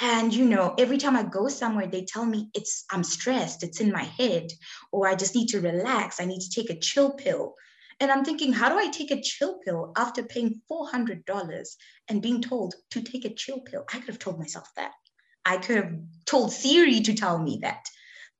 And 0.00 0.32
you 0.32 0.46
know, 0.46 0.74
every 0.78 0.96
time 0.96 1.14
I 1.14 1.24
go 1.24 1.48
somewhere, 1.48 1.86
they 1.86 2.04
tell 2.04 2.24
me 2.24 2.48
it's 2.54 2.84
I'm 2.90 3.04
stressed, 3.04 3.62
it's 3.62 3.80
in 3.80 3.92
my 3.92 4.04
head, 4.04 4.50
or 4.92 5.06
I 5.06 5.14
just 5.14 5.34
need 5.34 5.48
to 5.48 5.60
relax. 5.60 6.20
I 6.20 6.24
need 6.24 6.40
to 6.40 6.50
take 6.50 6.70
a 6.70 6.78
chill 6.78 7.12
pill. 7.12 7.54
And 8.00 8.10
I'm 8.10 8.24
thinking, 8.24 8.52
how 8.52 8.70
do 8.70 8.78
I 8.78 8.88
take 8.88 9.10
a 9.10 9.20
chill 9.20 9.58
pill 9.64 9.92
after 9.94 10.22
paying 10.22 10.62
$400 10.70 11.66
and 12.08 12.22
being 12.22 12.40
told 12.40 12.74
to 12.92 13.02
take 13.02 13.26
a 13.26 13.34
chill 13.34 13.60
pill? 13.60 13.84
I 13.92 13.98
could 13.98 14.08
have 14.08 14.18
told 14.18 14.38
myself 14.38 14.68
that. 14.76 14.92
I 15.44 15.58
could 15.58 15.76
have 15.76 15.92
told 16.24 16.52
Siri 16.52 17.00
to 17.00 17.14
tell 17.14 17.38
me 17.38 17.58
that. 17.62 17.86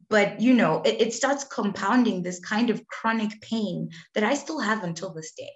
But, 0.09 0.41
you 0.41 0.55
know, 0.55 0.83
it, 0.83 1.01
it 1.01 1.15
starts 1.15 1.45
compounding 1.45 2.23
this 2.23 2.41
kind 2.41 2.71
of 2.71 2.87
chronic 2.87 3.41
pain 3.43 3.91
that 4.15 4.25
I 4.25 4.35
still 4.35 4.61
have 4.61 4.83
until 4.83 5.13
this 5.13 5.33
day. 5.33 5.53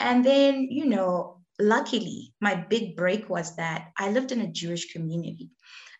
And 0.00 0.24
then, 0.24 0.68
you 0.70 0.86
know, 0.86 1.40
luckily, 1.58 2.34
my 2.40 2.54
big 2.54 2.96
break 2.96 3.30
was 3.30 3.56
that 3.56 3.92
I 3.96 4.10
lived 4.10 4.32
in 4.32 4.40
a 4.40 4.52
Jewish 4.52 4.92
community. 4.92 5.50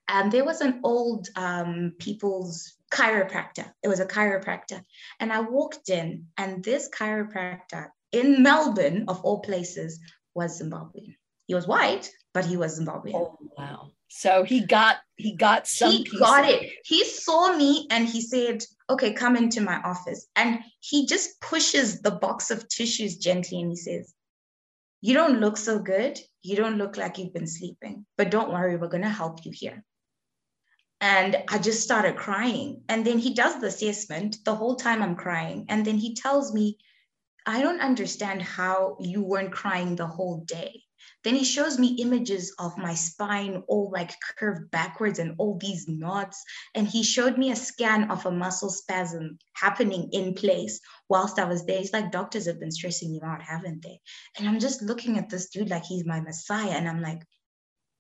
And 0.08 0.32
there 0.32 0.44
was 0.44 0.60
an 0.60 0.80
old 0.84 1.28
um, 1.36 1.94
people's 1.98 2.77
chiropractor. 2.92 3.72
It 3.82 3.88
was 3.88 4.00
a 4.00 4.06
chiropractor. 4.06 4.82
And 5.20 5.32
I 5.32 5.40
walked 5.40 5.88
in, 5.88 6.26
and 6.36 6.62
this 6.64 6.88
chiropractor 6.90 7.88
in 8.12 8.42
Melbourne, 8.42 9.04
of 9.08 9.20
all 9.22 9.40
places, 9.40 10.00
was 10.34 10.60
Zimbabwean. 10.60 11.14
He 11.46 11.54
was 11.54 11.66
white, 11.66 12.10
but 12.34 12.44
he 12.44 12.56
was 12.56 12.78
Zimbabwean. 12.78 13.14
Oh, 13.14 13.38
wow. 13.56 13.90
So 14.08 14.42
he 14.42 14.64
got 14.64 14.96
he 15.16 15.36
got 15.36 15.66
some. 15.66 15.92
He 15.92 16.04
got 16.18 16.48
it. 16.48 16.70
He 16.84 17.04
saw 17.04 17.54
me 17.56 17.86
and 17.90 18.08
he 18.08 18.22
said, 18.22 18.64
"Okay, 18.88 19.12
come 19.12 19.36
into 19.36 19.60
my 19.60 19.76
office." 19.82 20.26
And 20.34 20.60
he 20.80 21.06
just 21.06 21.40
pushes 21.40 22.00
the 22.00 22.12
box 22.12 22.50
of 22.50 22.68
tissues 22.68 23.16
gently 23.16 23.60
and 23.60 23.70
he 23.70 23.76
says, 23.76 24.14
"You 25.02 25.14
don't 25.14 25.40
look 25.40 25.58
so 25.58 25.78
good. 25.78 26.18
You 26.42 26.56
don't 26.56 26.78
look 26.78 26.96
like 26.96 27.18
you've 27.18 27.34
been 27.34 27.46
sleeping, 27.46 28.06
but 28.16 28.30
don't 28.30 28.50
worry, 28.50 28.76
we're 28.76 28.88
going 28.88 29.02
to 29.02 29.10
help 29.10 29.44
you 29.44 29.52
here." 29.54 29.84
And 31.00 31.36
I 31.48 31.58
just 31.58 31.82
started 31.82 32.16
crying. 32.16 32.82
And 32.88 33.04
then 33.04 33.18
he 33.18 33.34
does 33.34 33.60
the 33.60 33.68
assessment 33.68 34.38
the 34.44 34.54
whole 34.54 34.76
time 34.76 35.02
I'm 35.02 35.16
crying. 35.16 35.66
And 35.68 35.84
then 35.84 35.96
he 35.96 36.14
tells 36.14 36.52
me, 36.52 36.78
I 37.46 37.62
don't 37.62 37.80
understand 37.80 38.42
how 38.42 38.96
you 39.00 39.22
weren't 39.22 39.52
crying 39.52 39.96
the 39.96 40.06
whole 40.06 40.44
day. 40.44 40.82
Then 41.24 41.34
he 41.34 41.44
shows 41.44 41.78
me 41.78 41.96
images 42.00 42.54
of 42.58 42.78
my 42.78 42.94
spine 42.94 43.62
all 43.68 43.90
like 43.90 44.12
curved 44.38 44.70
backwards 44.70 45.18
and 45.18 45.34
all 45.38 45.56
these 45.56 45.88
knots. 45.88 46.44
And 46.74 46.86
he 46.86 47.02
showed 47.02 47.38
me 47.38 47.50
a 47.50 47.56
scan 47.56 48.10
of 48.10 48.26
a 48.26 48.30
muscle 48.30 48.70
spasm 48.70 49.38
happening 49.54 50.10
in 50.12 50.34
place 50.34 50.80
whilst 51.08 51.38
I 51.38 51.44
was 51.44 51.64
there. 51.64 51.78
He's 51.78 51.92
like, 51.92 52.12
doctors 52.12 52.46
have 52.46 52.60
been 52.60 52.70
stressing 52.70 53.12
you 53.12 53.20
out, 53.24 53.42
haven't 53.42 53.82
they? 53.82 54.00
And 54.38 54.48
I'm 54.48 54.60
just 54.60 54.82
looking 54.82 55.18
at 55.18 55.28
this 55.28 55.48
dude 55.48 55.70
like 55.70 55.84
he's 55.84 56.06
my 56.06 56.20
messiah. 56.20 56.72
And 56.72 56.88
I'm 56.88 57.00
like, 57.00 57.22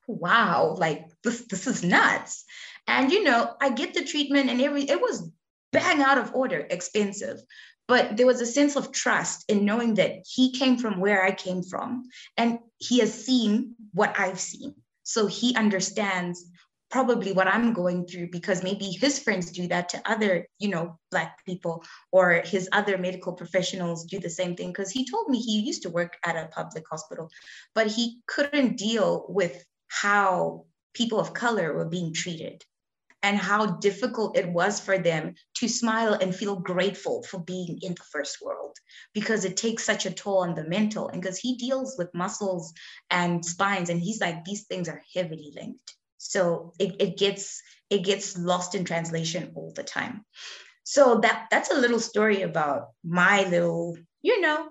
wow, 0.08 0.74
like 0.78 1.06
this, 1.22 1.46
this 1.46 1.66
is 1.66 1.84
nuts. 1.84 2.44
And 2.86 3.12
you 3.12 3.22
know, 3.22 3.54
I 3.60 3.70
get 3.70 3.94
the 3.94 4.04
treatment 4.04 4.50
and 4.50 4.60
every 4.60 4.82
it 4.82 5.00
was 5.00 5.30
bang 5.72 6.02
out 6.02 6.18
of 6.18 6.34
order, 6.34 6.66
expensive. 6.70 7.40
But 7.86 8.16
there 8.16 8.26
was 8.26 8.40
a 8.40 8.46
sense 8.46 8.76
of 8.76 8.92
trust 8.92 9.44
in 9.48 9.64
knowing 9.64 9.94
that 9.94 10.26
he 10.26 10.52
came 10.52 10.76
from 10.76 11.00
where 11.00 11.22
I 11.24 11.30
came 11.32 11.62
from 11.62 12.04
and 12.36 12.58
he 12.78 12.98
has 12.98 13.24
seen 13.24 13.76
what 13.92 14.18
I've 14.18 14.40
seen. 14.40 14.74
So 15.04 15.26
he 15.26 15.54
understands 15.54 16.50
probably 16.90 17.32
what 17.32 17.46
I'm 17.46 17.72
going 17.72 18.06
through 18.06 18.30
because 18.30 18.62
maybe 18.62 18.86
his 18.86 19.18
friends 19.18 19.50
do 19.50 19.68
that 19.68 19.90
to 19.90 20.02
other, 20.10 20.46
you 20.58 20.68
know, 20.68 20.98
black 21.10 21.44
people 21.44 21.84
or 22.12 22.42
his 22.44 22.68
other 22.72 22.98
medical 22.98 23.32
professionals 23.32 24.04
do 24.04 24.18
the 24.18 24.30
same 24.30 24.54
thing. 24.54 24.68
Because 24.68 24.90
he 24.90 25.06
told 25.08 25.28
me 25.28 25.38
he 25.38 25.60
used 25.60 25.82
to 25.82 25.90
work 25.90 26.16
at 26.24 26.36
a 26.36 26.48
public 26.48 26.84
hospital, 26.90 27.30
but 27.74 27.86
he 27.86 28.20
couldn't 28.26 28.76
deal 28.76 29.26
with 29.28 29.64
how 29.88 30.66
people 30.94 31.18
of 31.20 31.32
color 31.32 31.74
were 31.74 31.88
being 31.88 32.12
treated 32.12 32.64
and 33.22 33.36
how 33.36 33.66
difficult 33.66 34.36
it 34.36 34.48
was 34.48 34.78
for 34.78 34.96
them 34.96 35.34
to 35.54 35.68
smile 35.68 36.14
and 36.14 36.34
feel 36.34 36.56
grateful 36.56 37.22
for 37.24 37.40
being 37.40 37.78
in 37.82 37.94
the 37.94 38.04
first 38.12 38.38
world 38.40 38.76
because 39.12 39.44
it 39.44 39.56
takes 39.56 39.84
such 39.84 40.06
a 40.06 40.10
toll 40.10 40.38
on 40.38 40.54
the 40.54 40.68
mental 40.68 41.08
and 41.08 41.20
because 41.20 41.38
he 41.38 41.56
deals 41.56 41.96
with 41.98 42.14
muscles 42.14 42.72
and 43.10 43.44
spines 43.44 43.90
and 43.90 44.00
he's 44.00 44.20
like 44.20 44.44
these 44.44 44.64
things 44.66 44.88
are 44.88 45.02
heavily 45.14 45.52
linked. 45.54 45.94
So 46.18 46.72
it, 46.78 46.96
it 47.00 47.18
gets 47.18 47.60
it 47.90 48.04
gets 48.04 48.36
lost 48.38 48.74
in 48.74 48.84
translation 48.84 49.52
all 49.54 49.72
the 49.74 49.82
time. 49.82 50.24
So 50.84 51.18
that 51.20 51.46
that's 51.50 51.72
a 51.72 51.78
little 51.78 52.00
story 52.00 52.42
about 52.42 52.90
my 53.04 53.44
little 53.48 53.96
you 54.22 54.40
know 54.40 54.68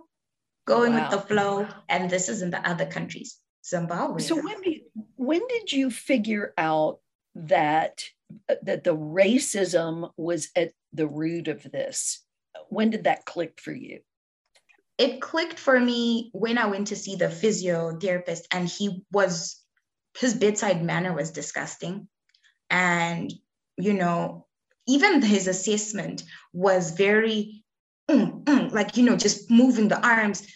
going 0.65 0.93
wow. 0.93 1.01
with 1.01 1.11
the 1.11 1.27
flow 1.27 1.67
and 1.89 2.09
this 2.09 2.29
is 2.29 2.41
in 2.41 2.49
the 2.49 2.69
other 2.69 2.85
countries 2.85 3.37
zimbabwe. 3.67 4.21
So 4.21 4.35
when 4.41 4.61
did, 4.61 4.81
when 5.27 5.41
did 5.47 5.71
you 5.71 5.89
figure 5.91 6.53
out 6.57 6.99
that 7.35 8.03
that 8.63 8.83
the 8.83 8.95
racism 8.95 10.11
was 10.17 10.49
at 10.55 10.71
the 10.93 11.07
root 11.07 11.47
of 11.47 11.63
this. 11.63 12.23
When 12.69 12.89
did 12.89 13.05
that 13.05 13.25
click 13.25 13.59
for 13.61 13.71
you? 13.71 13.99
It 14.97 15.21
clicked 15.21 15.59
for 15.59 15.79
me 15.79 16.31
when 16.33 16.57
I 16.57 16.65
went 16.65 16.87
to 16.87 16.95
see 16.95 17.15
the 17.15 17.27
physiotherapist, 17.27 18.45
and 18.51 18.67
he 18.67 19.03
was 19.11 19.61
his 20.17 20.33
bedside 20.33 20.83
manner 20.83 21.13
was 21.13 21.31
disgusting. 21.31 22.07
And, 22.69 23.31
you 23.77 23.93
know, 23.93 24.47
even 24.87 25.21
his 25.21 25.47
assessment 25.47 26.23
was 26.53 26.91
very, 26.91 27.63
mm, 28.09 28.43
mm, 28.43 28.71
like, 28.71 28.97
you 28.97 29.03
know, 29.03 29.15
just 29.15 29.51
moving 29.51 29.87
the 29.87 30.05
arms 30.05 30.47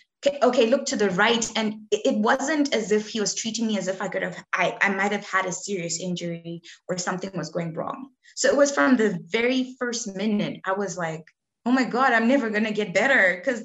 okay, 0.43 0.67
look 0.67 0.85
to 0.85 0.95
the 0.95 1.09
right. 1.11 1.51
And 1.55 1.87
it 1.91 2.15
wasn't 2.17 2.73
as 2.73 2.91
if 2.91 3.09
he 3.09 3.19
was 3.19 3.33
treating 3.33 3.67
me 3.67 3.77
as 3.77 3.87
if 3.87 4.01
I 4.01 4.07
could 4.07 4.21
have, 4.21 4.43
I, 4.53 4.77
I 4.81 4.89
might 4.89 5.11
have 5.11 5.25
had 5.25 5.45
a 5.45 5.51
serious 5.51 5.99
injury 5.99 6.61
or 6.87 6.97
something 6.97 7.31
was 7.33 7.49
going 7.49 7.73
wrong. 7.73 8.09
So 8.35 8.49
it 8.49 8.55
was 8.57 8.71
from 8.71 8.97
the 8.97 9.19
very 9.27 9.75
first 9.79 10.15
minute, 10.15 10.61
I 10.65 10.73
was 10.73 10.97
like, 10.97 11.25
oh 11.65 11.71
my 11.71 11.83
God, 11.83 12.13
I'm 12.13 12.27
never 12.27 12.49
going 12.49 12.65
to 12.65 12.71
get 12.71 12.93
better 12.93 13.35
because 13.37 13.63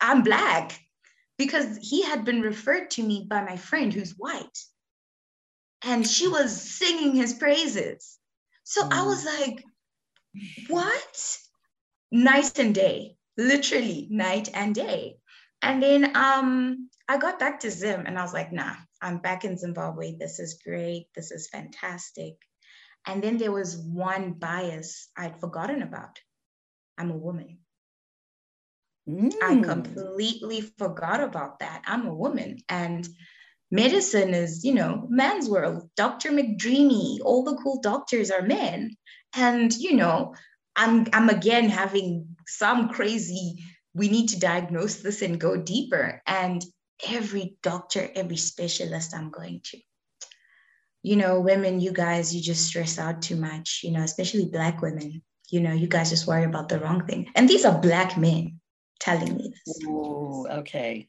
I'm 0.00 0.22
Black. 0.22 0.78
Because 1.36 1.78
he 1.80 2.02
had 2.02 2.24
been 2.24 2.40
referred 2.40 2.90
to 2.92 3.02
me 3.02 3.26
by 3.28 3.42
my 3.42 3.56
friend 3.56 3.92
who's 3.92 4.14
white. 4.16 4.58
And 5.82 6.04
she 6.06 6.26
was 6.26 6.60
singing 6.60 7.14
his 7.14 7.34
praises. 7.34 8.18
So 8.64 8.82
mm. 8.82 8.92
I 8.92 9.02
was 9.06 9.24
like, 9.24 9.62
what? 10.68 11.38
Night 12.10 12.58
and 12.58 12.74
day, 12.74 13.16
literally 13.36 14.08
night 14.10 14.50
and 14.52 14.74
day. 14.74 15.18
And 15.62 15.82
then 15.82 16.16
um, 16.16 16.88
I 17.08 17.18
got 17.18 17.38
back 17.38 17.60
to 17.60 17.70
Zim 17.70 18.04
and 18.06 18.18
I 18.18 18.22
was 18.22 18.32
like, 18.32 18.52
nah, 18.52 18.74
I'm 19.02 19.18
back 19.18 19.44
in 19.44 19.58
Zimbabwe. 19.58 20.16
This 20.16 20.38
is 20.38 20.60
great. 20.64 21.06
This 21.14 21.30
is 21.30 21.48
fantastic. 21.48 22.34
And 23.06 23.22
then 23.22 23.38
there 23.38 23.52
was 23.52 23.76
one 23.76 24.32
bias 24.32 25.08
I'd 25.16 25.40
forgotten 25.40 25.82
about. 25.82 26.18
I'm 26.96 27.10
a 27.10 27.16
woman. 27.16 27.58
Mm. 29.08 29.32
I 29.42 29.60
completely 29.62 30.60
forgot 30.60 31.20
about 31.22 31.60
that. 31.60 31.82
I'm 31.86 32.06
a 32.06 32.14
woman. 32.14 32.58
And 32.68 33.08
medicine 33.70 34.34
is, 34.34 34.64
you 34.64 34.74
know, 34.74 35.06
man's 35.08 35.48
world. 35.48 35.88
Dr. 35.96 36.30
McDreamy, 36.30 37.18
all 37.22 37.44
the 37.44 37.56
cool 37.56 37.80
doctors 37.80 38.30
are 38.30 38.42
men. 38.42 38.96
And, 39.34 39.72
you 39.72 39.96
know, 39.96 40.34
I'm 40.76 41.06
I'm 41.12 41.28
again 41.28 41.68
having 41.68 42.36
some 42.46 42.88
crazy 42.90 43.64
we 43.98 44.08
need 44.08 44.28
to 44.28 44.38
diagnose 44.38 44.96
this 44.96 45.22
and 45.22 45.40
go 45.40 45.56
deeper. 45.56 46.22
And 46.26 46.64
every 47.08 47.56
doctor, 47.62 48.08
every 48.14 48.36
specialist 48.36 49.14
I'm 49.14 49.30
going 49.30 49.60
to, 49.64 49.78
you 51.02 51.16
know, 51.16 51.40
women, 51.40 51.80
you 51.80 51.92
guys, 51.92 52.34
you 52.34 52.40
just 52.40 52.66
stress 52.66 52.98
out 52.98 53.22
too 53.22 53.36
much, 53.36 53.80
you 53.82 53.90
know, 53.90 54.02
especially 54.02 54.46
Black 54.46 54.80
women. 54.80 55.22
You 55.50 55.60
know, 55.60 55.72
you 55.72 55.88
guys 55.88 56.10
just 56.10 56.26
worry 56.26 56.44
about 56.44 56.68
the 56.68 56.78
wrong 56.78 57.06
thing. 57.06 57.30
And 57.34 57.48
these 57.48 57.64
are 57.64 57.80
Black 57.80 58.16
men 58.16 58.60
telling 59.00 59.36
me 59.36 59.52
this. 59.52 59.84
Ooh, 59.86 60.46
okay. 60.48 61.08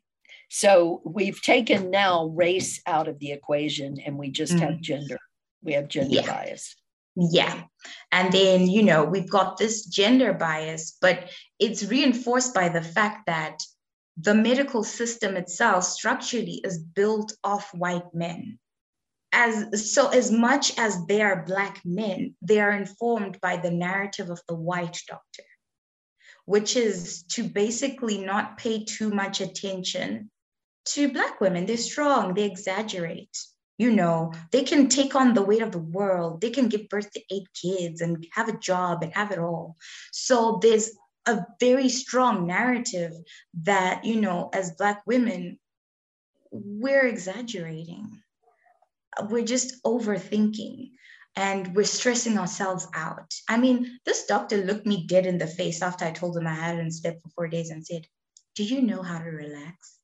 So 0.50 1.01
we've 1.05 1.41
taken 1.41 1.91
now 1.91 2.25
race 2.27 2.81
out 2.88 3.08
of 3.08 3.19
the 3.19 3.31
equation 3.34 3.98
and 4.03 4.17
we 4.17 4.31
just 4.31 4.53
mm 4.53 4.60
have 4.62 4.81
gender. 4.81 5.19
We 5.62 5.74
have 5.74 5.89
gender 5.89 6.15
yeah. 6.15 6.25
bias. 6.25 6.75
Yeah. 7.16 7.63
And 8.12 8.32
then, 8.32 8.68
you 8.68 8.84
know, 8.84 9.04
we've 9.04 9.30
got 9.30 9.58
this 9.58 9.86
gender 9.86 10.34
bias, 10.34 10.98
but 11.01 11.30
it's 11.60 11.84
reinforced 11.84 12.54
by 12.54 12.70
the 12.70 12.82
fact 12.82 13.25
that 13.28 13.60
the 14.18 14.36
medical 14.36 14.84
system 14.84 15.38
itself 15.38 15.84
structurally 15.86 16.62
is 16.63 16.78
built 16.78 17.34
off 17.44 17.74
white 17.74 18.13
men. 18.13 18.60
As 19.32 19.94
so 19.94 20.10
as 20.10 20.32
much 20.32 20.78
as 20.78 21.06
they 21.06 21.22
are 21.22 21.46
black 21.46 21.82
men, 21.86 22.36
they 22.42 22.60
are 22.60 22.72
informed 22.72 23.39
by 23.42 23.58
the 23.58 23.72
narrative 23.72 24.30
of 24.30 24.42
the 24.48 24.56
white 24.56 25.01
doctor, 25.08 25.44
which 26.46 26.75
is 26.75 27.24
to 27.30 27.44
basically 27.44 28.18
not 28.18 28.58
pay 28.58 28.84
too 28.84 29.12
much 29.12 29.39
attention 29.39 30.32
to 30.86 31.13
Black 31.13 31.39
women. 31.39 31.66
They're 31.66 31.78
strong, 31.78 32.34
they 32.34 32.46
exaggerate. 32.46 33.38
You 33.80 33.92
know, 33.92 34.34
they 34.52 34.64
can 34.64 34.90
take 34.90 35.16
on 35.16 35.34
the 35.34 35.42
weight 35.42 35.62
of 35.62 35.72
the 35.72 35.80
world. 35.80 36.42
They 36.42 36.50
can 36.50 36.68
give 36.68 36.90
birth 36.90 37.10
to 37.12 37.24
eight 37.32 37.48
kids 37.54 38.02
and 38.02 38.28
have 38.34 38.50
a 38.50 38.58
job 38.60 39.04
and 39.04 39.14
have 39.14 39.32
it 39.32 39.40
all. 39.40 39.78
So 40.12 40.60
there's 40.62 40.92
a 41.26 41.46
very 41.62 41.88
strong 41.88 42.46
narrative 42.46 43.14
that, 43.64 44.04
you 44.04 44.20
know, 44.20 44.50
as 44.52 44.72
Black 44.72 45.02
women, 45.08 45.60
we're 46.52 47.08
exaggerating. 47.08 48.22
We're 49.30 49.46
just 49.46 49.82
overthinking 49.86 50.90
and 51.38 51.74
we're 51.74 51.86
stressing 51.86 52.38
ourselves 52.38 52.86
out. 52.94 53.34
I 53.48 53.56
mean, 53.58 54.00
this 54.06 54.26
doctor 54.26 54.58
looked 54.58 54.86
me 54.86 55.08
dead 55.08 55.26
in 55.26 55.38
the 55.38 55.48
face 55.48 55.82
after 55.82 56.04
I 56.04 56.12
told 56.12 56.36
him 56.36 56.48
I 56.48 56.54
hadn't 56.54 56.92
slept 56.92 57.22
for 57.24 57.30
four 57.30 57.48
days 57.48 57.70
and 57.70 57.86
said, 57.86 58.08
Do 58.56 58.66
you 58.66 58.82
know 58.82 59.02
how 59.02 59.20
to 59.20 59.30
relax? 59.30 60.00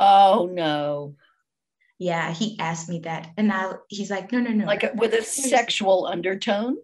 Oh, 0.00 0.50
no. 0.52 1.14
Yeah, 1.98 2.32
he 2.32 2.58
asked 2.58 2.88
me 2.88 3.00
that. 3.00 3.30
And 3.36 3.48
now 3.48 3.78
he's 3.88 4.10
like, 4.10 4.32
No, 4.32 4.40
no, 4.40 4.50
no. 4.50 4.66
Like 4.66 4.94
with 4.94 5.14
a 5.14 5.22
sexual 5.22 6.06
undertone? 6.06 6.76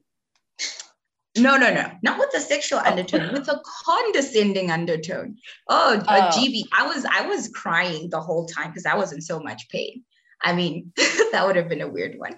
No, 1.39 1.57
no, 1.57 1.73
no, 1.73 1.91
not 2.03 2.19
with 2.19 2.31
a 2.35 2.41
sexual 2.41 2.81
oh. 2.85 2.89
undertone, 2.89 3.33
with 3.33 3.49
a 3.49 3.61
condescending 3.85 4.71
undertone. 4.71 5.37
Oh, 5.69 6.03
oh. 6.07 6.31
GB, 6.35 6.65
I 6.73 6.87
was 6.87 7.05
I 7.05 7.27
was 7.27 7.49
crying 7.49 8.11
the 8.11 8.21
whole 8.21 8.47
time 8.47 8.71
because 8.71 8.87
I 8.87 8.97
was 8.97 9.13
in 9.13 9.21
so 9.21 9.39
much 9.41 9.69
pain. 9.69 10.05
I 10.43 10.55
mean, 10.55 10.93
that 11.33 11.47
would 11.47 11.57
have 11.57 11.69
been 11.69 11.83
a 11.83 11.89
weird 11.89 12.19
one. 12.19 12.37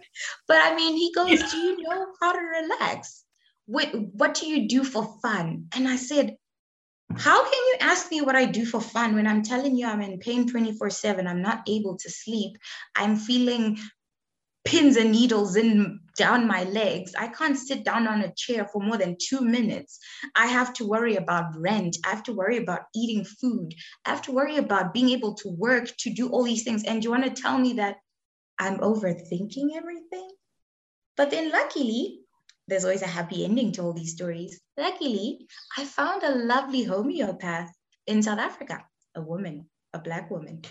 But 0.48 0.58
I 0.60 0.74
mean, 0.74 0.96
he 0.96 1.12
goes, 1.14 1.30
yeah. 1.30 1.48
Do 1.50 1.56
you 1.56 1.82
know 1.82 2.06
how 2.20 2.32
to 2.32 2.40
relax? 2.40 3.24
What, 3.66 3.88
what 3.94 4.34
do 4.34 4.46
you 4.46 4.68
do 4.68 4.84
for 4.84 5.18
fun? 5.22 5.66
And 5.74 5.88
I 5.88 5.96
said, 5.96 6.36
How 7.18 7.44
can 7.44 7.52
you 7.52 7.76
ask 7.80 8.10
me 8.10 8.20
what 8.20 8.36
I 8.36 8.46
do 8.46 8.64
for 8.64 8.80
fun 8.80 9.14
when 9.14 9.26
I'm 9.26 9.42
telling 9.42 9.76
you 9.76 9.86
I'm 9.86 10.00
in 10.00 10.18
pain 10.18 10.48
24 10.48 10.90
7? 10.90 11.26
I'm 11.26 11.42
not 11.42 11.62
able 11.68 11.96
to 11.98 12.10
sleep. 12.10 12.56
I'm 12.96 13.16
feeling 13.16 13.78
pins 14.64 14.96
and 14.96 15.12
needles 15.12 15.56
in 15.56 16.00
down 16.16 16.46
my 16.46 16.64
legs. 16.64 17.12
I 17.18 17.28
can't 17.28 17.58
sit 17.58 17.84
down 17.84 18.06
on 18.06 18.20
a 18.20 18.32
chair 18.34 18.66
for 18.72 18.80
more 18.80 18.96
than 18.96 19.16
two 19.20 19.40
minutes. 19.40 19.98
I 20.36 20.46
have 20.46 20.72
to 20.74 20.86
worry 20.86 21.16
about 21.16 21.56
rent. 21.56 21.96
I 22.04 22.10
have 22.10 22.22
to 22.24 22.32
worry 22.32 22.58
about 22.58 22.82
eating 22.94 23.24
food. 23.24 23.74
I 24.04 24.10
have 24.10 24.22
to 24.22 24.32
worry 24.32 24.56
about 24.56 24.94
being 24.94 25.10
able 25.10 25.34
to 25.34 25.48
work 25.48 25.88
to 25.98 26.10
do 26.10 26.28
all 26.28 26.44
these 26.44 26.64
things. 26.64 26.84
And 26.84 27.02
you 27.02 27.10
want 27.10 27.24
to 27.24 27.42
tell 27.42 27.58
me 27.58 27.74
that 27.74 27.96
I'm 28.58 28.78
overthinking 28.78 29.74
everything? 29.74 30.30
But 31.16 31.30
then 31.30 31.50
luckily, 31.50 32.21
there's 32.72 32.84
always 32.84 33.02
a 33.02 33.06
happy 33.06 33.44
ending 33.44 33.70
to 33.72 33.82
all 33.82 33.92
these 33.92 34.12
stories. 34.12 34.58
Luckily, 34.78 35.46
I 35.76 35.84
found 35.84 36.22
a 36.22 36.34
lovely 36.34 36.84
homeopath 36.84 37.70
in 38.06 38.22
South 38.22 38.38
Africa, 38.38 38.82
a 39.14 39.20
woman, 39.20 39.66
a 39.92 39.98
Black 39.98 40.30
woman. 40.30 40.62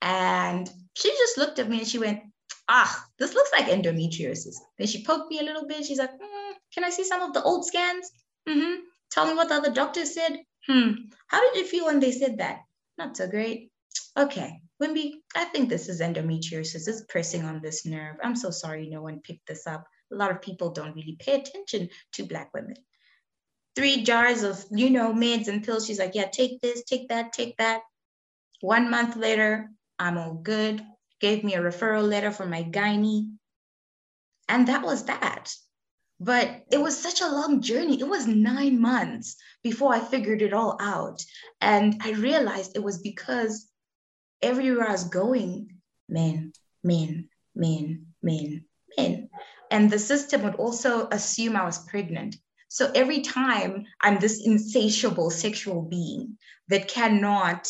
And 0.00 0.70
she 0.94 1.10
just 1.10 1.36
looked 1.36 1.58
at 1.58 1.68
me 1.68 1.80
and 1.80 1.86
she 1.86 1.98
went, 1.98 2.20
ah, 2.66 3.04
this 3.18 3.34
looks 3.34 3.52
like 3.52 3.66
endometriosis. 3.66 4.54
Then 4.78 4.86
she 4.86 5.04
poked 5.04 5.30
me 5.30 5.38
a 5.38 5.42
little 5.42 5.66
bit. 5.66 5.84
She's 5.84 5.98
like, 5.98 6.12
mm, 6.12 6.52
can 6.72 6.82
I 6.82 6.88
see 6.88 7.04
some 7.04 7.20
of 7.20 7.34
the 7.34 7.42
old 7.42 7.66
scans? 7.66 8.10
Mm-hmm. 8.48 8.80
Tell 9.10 9.26
me 9.26 9.34
what 9.34 9.50
the 9.50 9.56
other 9.56 9.70
doctor 9.70 10.06
said. 10.06 10.38
Hmm. 10.66 10.92
How 11.26 11.42
did 11.42 11.60
you 11.60 11.66
feel 11.66 11.84
when 11.84 12.00
they 12.00 12.12
said 12.12 12.38
that? 12.38 12.60
Not 12.96 13.18
so 13.18 13.28
great. 13.28 13.70
Okay, 14.16 14.60
Wimby, 14.82 15.12
I 15.36 15.44
think 15.44 15.68
this 15.68 15.90
is 15.90 16.00
endometriosis. 16.00 16.88
It's 16.88 17.04
pressing 17.06 17.44
on 17.44 17.60
this 17.60 17.84
nerve. 17.84 18.16
I'm 18.22 18.34
so 18.34 18.50
sorry 18.50 18.88
no 18.88 19.02
one 19.02 19.20
picked 19.20 19.46
this 19.46 19.66
up. 19.66 19.84
A 20.14 20.16
lot 20.16 20.30
of 20.30 20.40
people 20.40 20.70
don't 20.70 20.94
really 20.94 21.16
pay 21.18 21.34
attention 21.40 21.88
to 22.12 22.24
Black 22.24 22.54
women. 22.54 22.76
Three 23.76 24.04
jars 24.04 24.44
of, 24.44 24.64
you 24.70 24.90
know, 24.90 25.12
meds 25.12 25.48
and 25.48 25.64
pills. 25.64 25.86
She's 25.86 25.98
like, 25.98 26.14
yeah, 26.14 26.26
take 26.26 26.60
this, 26.60 26.84
take 26.84 27.08
that, 27.08 27.32
take 27.32 27.56
that. 27.56 27.82
One 28.60 28.88
month 28.90 29.16
later, 29.16 29.70
I'm 29.98 30.16
all 30.16 30.34
good 30.34 30.84
gave 31.24 31.42
me 31.42 31.54
a 31.54 31.60
referral 31.62 32.06
letter 32.06 32.30
from 32.30 32.50
my 32.50 32.62
gynae. 32.64 33.30
And 34.46 34.68
that 34.68 34.84
was 34.84 35.06
that. 35.06 35.54
But 36.20 36.64
it 36.70 36.78
was 36.78 37.00
such 37.00 37.22
a 37.22 37.28
long 37.28 37.62
journey. 37.62 37.98
It 37.98 38.08
was 38.08 38.26
nine 38.26 38.78
months 38.78 39.36
before 39.62 39.94
I 39.94 40.00
figured 40.00 40.42
it 40.42 40.52
all 40.52 40.76
out. 40.80 41.24
And 41.62 42.00
I 42.02 42.10
realized 42.12 42.76
it 42.76 42.82
was 42.82 42.98
because 42.98 43.66
everywhere 44.42 44.86
I 44.86 44.92
was 44.92 45.04
going, 45.04 45.70
men, 46.10 46.52
men, 46.82 47.30
men, 47.54 48.06
men, 48.22 48.64
men. 48.98 49.30
And 49.74 49.90
the 49.90 49.98
system 49.98 50.44
would 50.44 50.54
also 50.54 51.08
assume 51.08 51.56
I 51.56 51.64
was 51.64 51.84
pregnant. 51.88 52.36
So 52.68 52.92
every 52.94 53.22
time 53.22 53.86
I'm 54.00 54.20
this 54.20 54.40
insatiable 54.46 55.30
sexual 55.30 55.82
being 55.82 56.38
that 56.68 56.86
cannot 56.86 57.68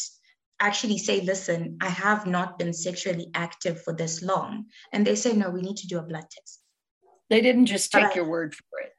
actually 0.60 0.98
say, 0.98 1.22
listen, 1.22 1.78
I 1.80 1.88
have 1.88 2.26
not 2.26 2.58
been 2.58 2.74
sexually 2.74 3.30
active 3.34 3.82
for 3.82 3.94
this 3.94 4.22
long. 4.22 4.66
And 4.92 5.06
they 5.06 5.14
say, 5.14 5.32
no, 5.32 5.48
we 5.48 5.62
need 5.62 5.78
to 5.78 5.86
do 5.86 5.98
a 5.98 6.02
blood 6.02 6.26
test. 6.30 6.60
They 7.30 7.40
didn't 7.40 7.66
just 7.66 7.90
take 7.90 8.04
but 8.04 8.16
your 8.16 8.28
word 8.28 8.54
for 8.54 8.80
it. 8.80 8.92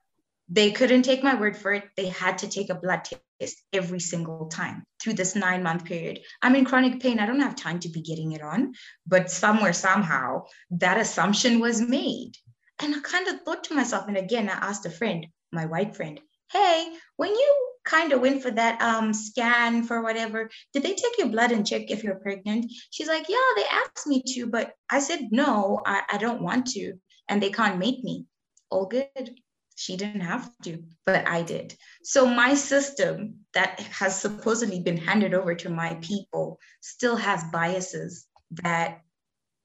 They 0.50 0.72
couldn't 0.72 1.04
take 1.04 1.24
my 1.24 1.36
word 1.36 1.56
for 1.56 1.74
it. 1.74 1.84
They 1.96 2.08
had 2.08 2.40
to 2.40 2.48
take 2.48 2.72
a 2.72 2.76
blood 2.76 3.02
test 3.06 3.62
every 3.72 4.00
single 4.00 4.48
time 4.48 4.84
through 5.00 5.14
this 5.14 5.36
nine 5.36 5.62
month 5.62 5.86
period. 5.86 6.22
I'm 6.42 6.56
in 6.56 6.66
chronic 6.66 7.00
pain. 7.00 7.20
I 7.20 7.28
don't 7.28 7.40
have 7.40 7.56
time 7.56 7.80
to 7.82 7.90
be 7.90 8.02
getting 8.02 8.32
it 8.32 8.42
on. 8.42 8.74
But 9.06 9.30
somewhere, 9.30 9.74
somehow, 9.74 10.46
that 10.72 10.98
assumption 10.98 11.60
was 11.60 11.80
made. 11.80 12.36
And 12.82 12.96
I 12.96 13.00
kind 13.00 13.28
of 13.28 13.42
thought 13.42 13.64
to 13.66 13.74
myself, 13.74 14.08
and 14.08 14.18
again, 14.18 14.50
I 14.50 14.54
asked 14.54 14.86
a 14.86 14.90
friend, 14.90 15.26
my 15.52 15.66
white 15.66 15.96
friend, 15.96 16.20
hey, 16.52 16.88
when 17.16 17.32
you 17.32 17.66
kind 17.86 18.12
of 18.12 18.22
went 18.22 18.42
for 18.42 18.52
that 18.52 18.82
um, 18.82 19.14
scan 19.14 19.84
for 19.84 20.02
whatever. 20.02 20.50
Did 20.74 20.84
they 20.84 20.96
take 20.96 21.18
your 21.18 21.30
blood 21.30 21.52
and 21.52 21.66
check 21.66 21.90
if 21.90 22.04
you're 22.04 22.16
pregnant? 22.16 22.72
She's 22.90 23.08
like, 23.08 23.30
yeah, 23.30 23.38
they 23.56 23.64
asked 23.72 24.08
me 24.08 24.24
to, 24.34 24.48
but 24.48 24.74
I 24.90 25.00
said, 25.00 25.30
no, 25.32 25.82
I, 25.86 26.02
I 26.12 26.18
don't 26.18 26.42
want 26.42 26.68
to. 26.72 26.94
And 27.30 27.42
they 27.42 27.52
can't 27.52 27.80
make 27.80 28.04
me. 28.04 28.26
All 28.70 28.88
good. 28.88 29.40
She 29.76 29.98
didn't 29.98 30.22
have 30.22 30.50
to, 30.64 30.84
but 31.06 31.28
I 31.28 31.42
did. 31.42 31.76
So 32.04 32.26
my 32.26 32.56
system 32.56 33.40
that 33.54 33.80
has 33.80 34.20
supposedly 34.20 34.80
been 34.80 34.98
handed 34.98 35.34
over 35.34 35.54
to 35.56 35.70
my 35.70 35.96
people 35.96 36.60
still 36.82 37.16
has 37.18 37.44
biases 37.52 38.26
that 38.64 39.02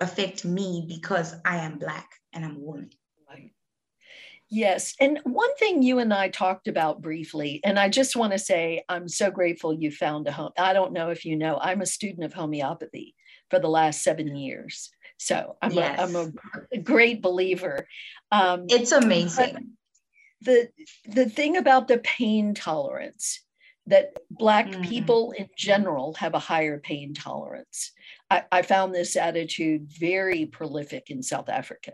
affect 0.00 0.44
me 0.44 0.84
because 0.88 1.34
I 1.44 1.58
am 1.58 1.78
Black 1.78 2.08
and 2.32 2.44
I'm 2.44 2.56
a 2.56 2.60
woman. 2.60 2.90
Yes. 4.50 4.94
And 4.98 5.20
one 5.22 5.54
thing 5.56 5.80
you 5.80 6.00
and 6.00 6.12
I 6.12 6.28
talked 6.28 6.66
about 6.66 7.00
briefly, 7.00 7.60
and 7.62 7.78
I 7.78 7.88
just 7.88 8.16
want 8.16 8.32
to 8.32 8.38
say 8.38 8.82
I'm 8.88 9.08
so 9.08 9.30
grateful 9.30 9.72
you 9.72 9.92
found 9.92 10.26
a 10.26 10.32
home. 10.32 10.50
I 10.58 10.72
don't 10.72 10.92
know 10.92 11.10
if 11.10 11.24
you 11.24 11.36
know, 11.36 11.56
I'm 11.60 11.82
a 11.82 11.86
student 11.86 12.24
of 12.24 12.34
homeopathy 12.34 13.14
for 13.48 13.60
the 13.60 13.68
last 13.68 14.02
seven 14.02 14.34
years. 14.34 14.90
So 15.18 15.56
I'm, 15.62 15.70
yes. 15.70 15.98
a, 15.98 16.02
I'm 16.02 16.34
a 16.72 16.78
great 16.78 17.22
believer. 17.22 17.86
Um, 18.32 18.66
it's 18.68 18.90
amazing. 18.90 19.72
The, 20.42 20.68
the 21.06 21.28
thing 21.28 21.56
about 21.56 21.86
the 21.86 21.98
pain 21.98 22.54
tolerance, 22.54 23.42
that 23.86 24.16
Black 24.30 24.68
mm. 24.68 24.88
people 24.88 25.32
in 25.32 25.48
general 25.56 26.14
have 26.14 26.34
a 26.34 26.38
higher 26.38 26.78
pain 26.78 27.14
tolerance. 27.14 27.92
I, 28.30 28.44
I 28.50 28.62
found 28.62 28.94
this 28.94 29.16
attitude 29.16 29.88
very 29.88 30.46
prolific 30.46 31.10
in 31.10 31.22
South 31.22 31.48
Africa 31.48 31.92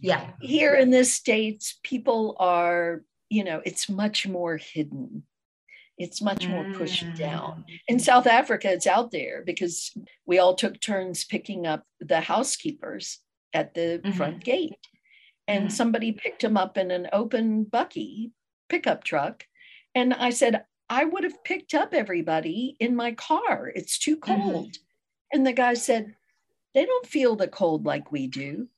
yeah 0.00 0.30
here 0.40 0.74
in 0.74 0.90
the 0.90 1.04
states 1.04 1.78
people 1.82 2.36
are 2.38 3.02
you 3.28 3.44
know 3.44 3.60
it's 3.64 3.88
much 3.88 4.26
more 4.26 4.56
hidden 4.56 5.22
it's 5.98 6.22
much 6.22 6.46
more 6.46 6.64
pushed 6.74 7.04
mm. 7.04 7.16
down 7.16 7.64
in 7.86 7.98
south 7.98 8.26
africa 8.26 8.72
it's 8.72 8.86
out 8.86 9.10
there 9.10 9.42
because 9.44 9.92
we 10.26 10.38
all 10.38 10.54
took 10.54 10.80
turns 10.80 11.24
picking 11.24 11.66
up 11.66 11.84
the 12.00 12.20
housekeepers 12.20 13.18
at 13.52 13.74
the 13.74 14.00
mm-hmm. 14.02 14.12
front 14.12 14.42
gate 14.42 14.78
and 15.46 15.64
mm-hmm. 15.64 15.74
somebody 15.74 16.12
picked 16.12 16.42
him 16.42 16.56
up 16.56 16.78
in 16.78 16.90
an 16.90 17.08
open 17.12 17.64
bakkie 17.64 18.30
pickup 18.68 19.04
truck 19.04 19.44
and 19.94 20.14
i 20.14 20.30
said 20.30 20.64
i 20.88 21.04
would 21.04 21.24
have 21.24 21.44
picked 21.44 21.74
up 21.74 21.92
everybody 21.92 22.76
in 22.80 22.96
my 22.96 23.12
car 23.12 23.70
it's 23.74 23.98
too 23.98 24.16
mm-hmm. 24.16 24.40
cold 24.42 24.70
mm-hmm. 24.70 25.36
and 25.36 25.46
the 25.46 25.52
guy 25.52 25.74
said 25.74 26.14
they 26.74 26.86
don't 26.86 27.06
feel 27.06 27.36
the 27.36 27.48
cold 27.48 27.84
like 27.84 28.12
we 28.12 28.26
do 28.26 28.68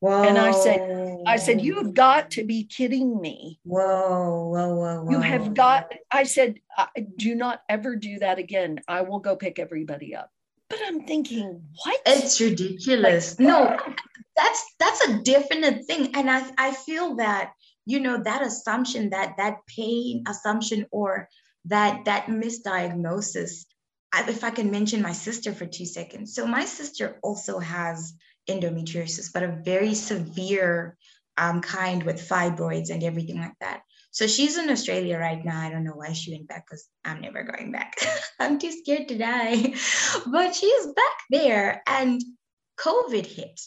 Whoa. 0.00 0.22
And 0.22 0.38
I 0.38 0.52
said, 0.52 1.22
I 1.26 1.36
said, 1.36 1.60
you 1.60 1.76
have 1.76 1.94
got 1.94 2.30
to 2.32 2.44
be 2.44 2.64
kidding 2.64 3.20
me. 3.20 3.60
Whoa, 3.64 4.48
whoa, 4.48 4.74
whoa, 4.74 5.02
whoa. 5.02 5.10
You 5.10 5.20
have 5.20 5.52
got, 5.54 5.92
I 6.10 6.24
said, 6.24 6.58
do 7.16 7.34
not 7.34 7.62
ever 7.68 7.96
do 7.96 8.18
that 8.20 8.38
again. 8.38 8.80
I 8.88 9.02
will 9.02 9.18
go 9.18 9.36
pick 9.36 9.58
everybody 9.58 10.14
up. 10.14 10.30
But 10.70 10.78
I'm 10.86 11.04
thinking, 11.04 11.64
what? 11.84 12.00
It's 12.06 12.40
ridiculous. 12.40 13.38
Like, 13.38 13.46
no, 13.46 13.76
that's 14.36 14.74
that's 14.78 15.06
a 15.08 15.18
definite 15.18 15.84
thing. 15.84 16.14
And 16.14 16.30
I, 16.30 16.50
I 16.56 16.72
feel 16.72 17.16
that, 17.16 17.52
you 17.84 18.00
know, 18.00 18.22
that 18.22 18.40
assumption, 18.40 19.10
that 19.10 19.34
that 19.36 19.58
pain 19.66 20.24
assumption 20.28 20.86
or 20.90 21.28
that 21.66 22.04
that 22.06 22.26
misdiagnosis. 22.26 23.66
If 24.12 24.42
I 24.44 24.50
can 24.50 24.70
mention 24.70 25.02
my 25.02 25.12
sister 25.12 25.52
for 25.52 25.66
two 25.66 25.86
seconds. 25.86 26.34
So 26.34 26.46
my 26.46 26.64
sister 26.64 27.18
also 27.22 27.58
has 27.58 28.14
endometriosis, 28.48 29.32
but 29.32 29.42
a 29.42 29.60
very 29.64 29.94
severe 29.94 30.96
um, 31.36 31.60
kind 31.60 32.02
with 32.02 32.28
fibroids 32.28 32.90
and 32.90 33.02
everything 33.02 33.38
like 33.38 33.54
that. 33.60 33.82
So 34.12 34.26
she's 34.26 34.58
in 34.58 34.70
Australia 34.70 35.18
right 35.18 35.42
now. 35.44 35.60
I 35.60 35.70
don't 35.70 35.84
know 35.84 35.94
why 35.94 36.12
she 36.12 36.32
went 36.32 36.48
back 36.48 36.66
because 36.66 36.86
I'm 37.04 37.20
never 37.20 37.44
going 37.44 37.70
back. 37.70 37.94
I'm 38.40 38.58
too 38.58 38.72
scared 38.72 39.08
to 39.08 39.18
die. 39.18 39.74
But 40.26 40.54
she's 40.54 40.86
back 40.86 41.16
there 41.30 41.82
and 41.86 42.20
COVID 42.78 43.26
hit. 43.26 43.60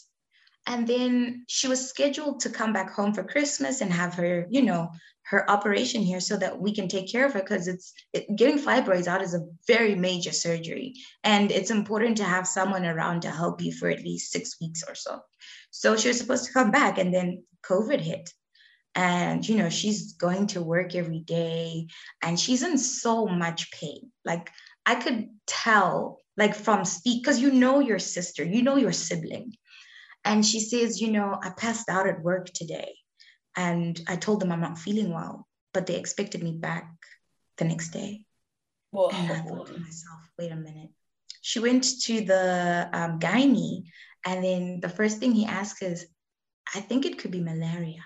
And 0.66 0.86
then 0.86 1.44
she 1.48 1.68
was 1.68 1.88
scheduled 1.88 2.40
to 2.40 2.50
come 2.50 2.72
back 2.72 2.90
home 2.90 3.12
for 3.12 3.24
Christmas 3.24 3.80
and 3.80 3.92
have 3.92 4.14
her, 4.14 4.46
you 4.48 4.62
know, 4.62 4.90
her 5.34 5.50
operation 5.50 6.00
here 6.00 6.20
so 6.20 6.36
that 6.36 6.60
we 6.60 6.72
can 6.72 6.86
take 6.86 7.10
care 7.10 7.26
of 7.26 7.32
her 7.32 7.40
because 7.40 7.66
it's 7.66 7.92
it, 8.12 8.24
getting 8.36 8.58
fibroids 8.58 9.08
out 9.08 9.20
is 9.20 9.34
a 9.34 9.46
very 9.66 9.96
major 9.96 10.30
surgery. 10.30 10.94
And 11.24 11.50
it's 11.50 11.72
important 11.72 12.18
to 12.18 12.24
have 12.24 12.46
someone 12.46 12.86
around 12.86 13.22
to 13.22 13.30
help 13.30 13.60
you 13.60 13.72
for 13.72 13.88
at 13.88 14.04
least 14.04 14.30
six 14.30 14.60
weeks 14.60 14.84
or 14.86 14.94
so. 14.94 15.20
So 15.70 15.96
she 15.96 16.08
was 16.08 16.18
supposed 16.18 16.44
to 16.44 16.52
come 16.52 16.70
back 16.70 16.98
and 16.98 17.12
then 17.12 17.42
covid 17.68 18.00
hit. 18.00 18.30
And 18.94 19.46
you 19.48 19.56
know 19.56 19.70
she's 19.70 20.12
going 20.12 20.46
to 20.48 20.62
work 20.62 20.94
every 20.94 21.18
day 21.18 21.88
and 22.22 22.38
she's 22.38 22.62
in 22.62 22.78
so 22.78 23.26
much 23.26 23.72
pain. 23.72 24.12
Like 24.24 24.50
i 24.86 24.94
could 24.94 25.30
tell 25.46 26.20
like 26.36 26.54
from 26.54 26.84
speak 26.84 27.22
because 27.22 27.40
you 27.40 27.50
know 27.50 27.80
your 27.80 27.98
sister 27.98 28.44
you 28.44 28.62
know 28.62 28.76
your 28.76 28.92
sibling. 28.92 29.56
And 30.24 30.46
she 30.46 30.60
says 30.60 31.00
you 31.00 31.10
know 31.10 31.36
i 31.42 31.50
passed 31.50 31.88
out 31.88 32.08
at 32.08 32.22
work 32.22 32.46
today 32.46 32.94
and 33.56 34.00
i 34.08 34.16
told 34.16 34.40
them 34.40 34.52
i'm 34.52 34.60
not 34.60 34.78
feeling 34.78 35.12
well 35.12 35.46
but 35.72 35.86
they 35.86 35.96
expected 35.96 36.42
me 36.42 36.52
back 36.52 36.90
the 37.58 37.64
next 37.64 37.90
day 37.90 38.24
Whoa. 38.90 39.08
and 39.10 39.32
i 39.32 39.40
thought 39.40 39.66
to 39.66 39.78
myself 39.78 40.20
wait 40.38 40.52
a 40.52 40.56
minute 40.56 40.90
she 41.40 41.60
went 41.60 41.84
to 42.02 42.20
the 42.22 42.88
um, 42.92 43.18
gynae 43.18 43.84
and 44.26 44.42
then 44.42 44.80
the 44.80 44.88
first 44.88 45.18
thing 45.18 45.32
he 45.32 45.44
asked 45.44 45.82
is 45.82 46.06
i 46.74 46.80
think 46.80 47.04
it 47.04 47.18
could 47.18 47.30
be 47.30 47.40
malaria 47.40 48.02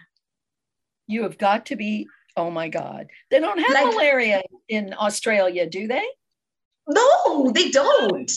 you 1.09 1.23
have 1.23 1.39
got 1.39 1.67
to 1.67 1.77
be, 1.77 2.07
oh 2.37 2.51
my 2.51 2.69
God. 2.69 3.07
They 3.31 3.41
don't 3.41 3.59
have 3.59 3.71
like, 3.73 3.95
malaria 3.95 4.43
in 4.69 4.95
Australia, 4.97 5.69
do 5.69 5.89
they? 5.89 6.07
No, 6.87 7.51
they 7.51 7.71
don't. 7.71 8.31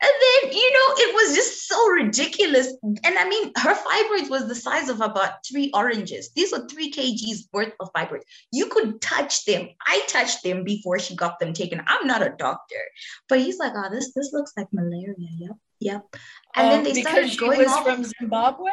And 0.00 0.12
then, 0.22 0.52
you 0.52 0.72
know, 0.72 0.94
it 0.98 1.14
was 1.14 1.34
just 1.34 1.66
so 1.66 1.88
ridiculous. 1.88 2.72
And 2.82 3.18
I 3.18 3.28
mean, 3.28 3.52
her 3.56 3.74
fibroids 3.74 4.30
was 4.30 4.46
the 4.46 4.54
size 4.54 4.88
of 4.88 5.00
about 5.00 5.44
three 5.50 5.72
oranges. 5.74 6.30
These 6.36 6.52
were 6.52 6.68
three 6.68 6.92
kgs 6.92 7.48
worth 7.52 7.72
of 7.80 7.92
fibroids. 7.92 8.22
You 8.52 8.66
could 8.66 9.00
touch 9.00 9.44
them. 9.44 9.68
I 9.86 10.02
touched 10.06 10.44
them 10.44 10.62
before 10.62 11.00
she 11.00 11.16
got 11.16 11.40
them 11.40 11.52
taken. 11.52 11.82
I'm 11.86 12.06
not 12.06 12.22
a 12.22 12.34
doctor. 12.38 12.82
But 13.28 13.40
he's 13.40 13.58
like, 13.58 13.72
oh, 13.74 13.88
this 13.90 14.12
this 14.14 14.32
looks 14.32 14.52
like 14.56 14.68
malaria. 14.72 15.14
Yep. 15.16 15.56
Yep. 15.80 16.16
And 16.54 16.66
um, 16.66 16.84
then 16.84 16.94
they 16.94 17.02
started 17.02 17.36
going 17.36 17.66
off. 17.68 17.84
from 17.84 18.04
Zimbabwe? 18.04 18.70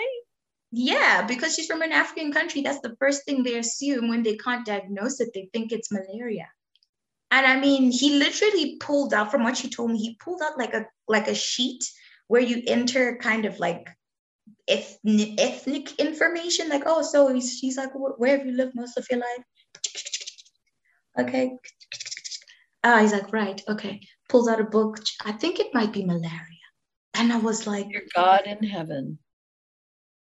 Yeah, 0.72 1.26
because 1.26 1.56
she's 1.56 1.68
from 1.68 1.82
an 1.82 1.92
African 1.92 2.32
country. 2.32 2.62
That's 2.62 2.82
the 2.82 2.96
first 3.00 3.26
thing 3.26 3.44
they 3.44 3.58
assume 3.58 4.10
when 4.10 4.24
they 4.24 4.36
can't 4.36 4.66
diagnose 4.66 5.22
it. 5.22 5.30
They 5.34 5.50
think 5.54 5.72
it's 5.72 5.92
malaria. 5.92 6.48
And 7.36 7.46
I 7.46 7.60
mean, 7.60 7.92
he 7.92 8.18
literally 8.18 8.78
pulled 8.80 9.14
out 9.14 9.30
from 9.30 9.44
what 9.44 9.58
she 9.58 9.70
told 9.70 9.92
me, 9.92 9.98
he 9.98 10.18
pulled 10.24 10.42
out 10.42 10.58
like 10.58 10.74
a 10.74 10.86
like 11.10 11.28
a 11.28 11.36
sheet 11.36 11.84
where 12.28 12.42
you 12.42 12.64
enter 12.66 13.18
kind 13.18 13.44
of 13.44 13.60
like 13.60 13.90
ethnic, 14.70 15.32
ethnic 15.38 16.00
information. 16.00 16.70
Like, 16.70 16.84
oh, 16.86 17.02
so 17.02 17.28
he's, 17.34 17.60
she's 17.60 17.76
like, 17.76 17.90
where 17.94 18.38
have 18.38 18.48
you 18.48 18.54
lived 18.54 18.74
most 18.74 18.98
of 18.98 19.06
your 19.12 19.20
life? 19.20 19.44
Okay. 21.20 21.52
Ah, 22.86 23.02
he's 23.02 23.12
like, 23.12 23.34
right, 23.34 23.62
okay. 23.68 24.00
Pulls 24.30 24.48
out 24.48 24.62
a 24.62 24.64
book. 24.64 25.00
I 25.26 25.34
think 25.34 25.60
it 25.60 25.74
might 25.74 25.92
be 25.92 26.06
malaria. 26.06 26.68
And 27.16 27.34
I 27.34 27.38
was 27.38 27.68
like, 27.68 27.90
Dear 27.90 28.04
God 28.16 28.44
in 28.48 28.64
heaven 28.64 29.20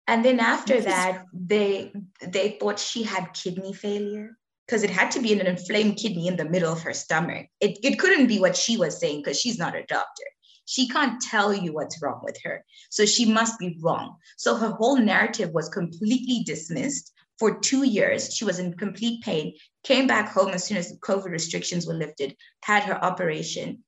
and 0.07 0.25
then 0.25 0.41
after 0.41 0.81
that 0.81 1.27
they 1.33 1.93
they 2.27 2.57
thought 2.59 2.79
she 2.79 3.03
had 3.03 3.33
kidney 3.35 3.73
failure 3.73 4.37
because 4.67 4.83
it 4.83 4.91
had 4.91 5.11
to 5.13 5.21
be 5.21 5.33
an 5.33 5.47
inflamed 5.47 5.97
kidney 5.97 6.29
in 6.29 6.37
the 6.37 6.49
middle 6.49 6.73
of 6.73 6.83
her 6.83 6.95
stomach. 6.95 7.47
It, 7.61 7.79
it 7.83 7.99
couldn't 7.99 8.27
be 8.27 8.41
what 8.41 8.57
she 8.57 8.77
was 8.77 8.99
saying 8.99 9.19
because 9.19 9.41
she's 9.41 9.59
not 9.59 9.75
a 9.75 9.85
doctor. 9.85 10.25
She 10.65 10.89
can't 10.89 11.21
tell 11.21 11.53
you 11.53 11.73
what's 11.73 12.01
wrong 12.01 12.21
with 12.23 12.39
her. 12.45 12.65
So 12.91 13.05
she 13.05 13.31
must 13.31 13.59
be 13.59 13.79
wrong. 13.83 14.17
So 14.37 14.55
her 14.55 14.71
whole 14.71 14.97
narrative 14.97 15.51
was 15.53 15.69
completely 15.69 16.45
dismissed 16.45 17.13
for 17.39 17.59
two 17.59 17.83
years. 17.85 18.35
She 18.35 18.45
was 18.45 18.59
in 18.59 18.75
complete 18.75 19.23
pain 19.23 19.55
came 19.85 20.07
back 20.07 20.33
home 20.33 20.51
as 20.51 20.65
soon 20.65 20.77
as 20.77 20.91
the 20.91 20.99
covid 20.99 21.31
restrictions 21.31 21.87
were 21.87 21.95
lifted 21.95 22.37
had 22.63 22.85
her 22.85 23.05
operation. 23.05 23.83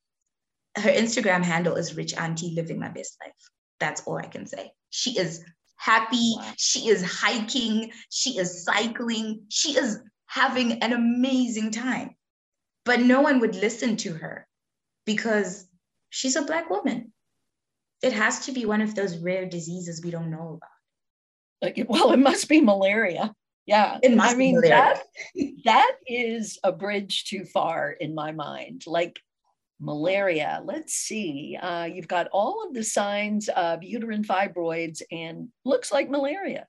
Her 0.76 0.90
instagram 0.90 1.42
handle 1.42 1.76
is 1.76 1.96
rich 1.96 2.14
auntie 2.14 2.54
living 2.54 2.80
my 2.80 2.88
best 2.88 3.16
life. 3.24 3.32
That's 3.80 4.02
all 4.02 4.16
i 4.18 4.26
can 4.26 4.46
say. 4.46 4.72
She 4.90 5.18
is 5.18 5.44
happy. 5.76 6.34
She 6.56 6.88
is 6.88 7.04
hiking. 7.04 7.92
She 8.10 8.38
is 8.38 8.64
cycling. 8.64 9.42
She 9.48 9.76
is 9.76 10.00
having 10.26 10.82
an 10.82 10.92
amazing 10.92 11.70
time. 11.70 12.16
But 12.84 13.00
no 13.00 13.22
one 13.22 13.40
would 13.40 13.54
listen 13.54 13.96
to 13.98 14.12
her 14.12 14.46
because 15.06 15.66
she's 16.10 16.36
a 16.36 16.42
Black 16.42 16.70
woman. 16.70 17.12
It 18.02 18.12
has 18.12 18.46
to 18.46 18.52
be 18.52 18.66
one 18.66 18.82
of 18.82 18.94
those 18.94 19.16
rare 19.16 19.46
diseases 19.46 20.02
we 20.04 20.10
don't 20.10 20.30
know 20.30 20.58
about. 20.58 20.70
Like, 21.62 21.84
well, 21.88 22.12
it 22.12 22.18
must 22.18 22.48
be 22.48 22.60
malaria. 22.60 23.32
Yeah. 23.66 23.98
It 24.02 24.14
must 24.14 24.34
I 24.34 24.38
mean, 24.38 24.60
that, 24.60 25.02
that 25.64 25.92
is 26.06 26.58
a 26.62 26.72
bridge 26.72 27.24
too 27.24 27.44
far 27.44 27.92
in 27.92 28.14
my 28.14 28.32
mind. 28.32 28.84
Like, 28.86 29.18
malaria. 29.80 30.62
Let's 30.64 30.94
see. 30.94 31.58
Uh, 31.60 31.84
you've 31.84 32.08
got 32.08 32.28
all 32.32 32.66
of 32.66 32.74
the 32.74 32.84
signs 32.84 33.48
of 33.48 33.82
uterine 33.82 34.24
fibroids 34.24 35.02
and 35.10 35.48
looks 35.64 35.92
like 35.92 36.10
malaria. 36.10 36.66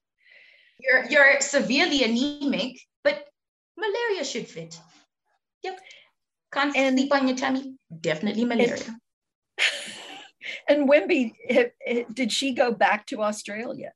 You're 0.79 1.05
you're 1.05 1.39
severely 1.39 2.03
anemic, 2.03 2.79
but 3.03 3.25
malaria 3.77 4.23
should 4.23 4.47
fit. 4.47 4.79
Yep. 5.63 5.79
Can't 6.51 6.75
and, 6.75 6.97
sleep 6.97 7.13
on 7.13 7.27
your 7.27 7.37
tummy. 7.37 7.75
Definitely 8.01 8.45
malaria. 8.45 8.77
And, 10.67 10.79
and 10.87 10.89
Wimby, 10.89 11.33
did 12.13 12.31
she 12.31 12.53
go 12.53 12.71
back 12.71 13.05
to 13.07 13.21
Australia? 13.21 13.91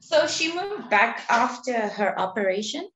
So 0.00 0.26
she 0.26 0.54
moved 0.54 0.90
back 0.90 1.24
after 1.28 1.72
her 1.72 2.18
operation. 2.18 2.88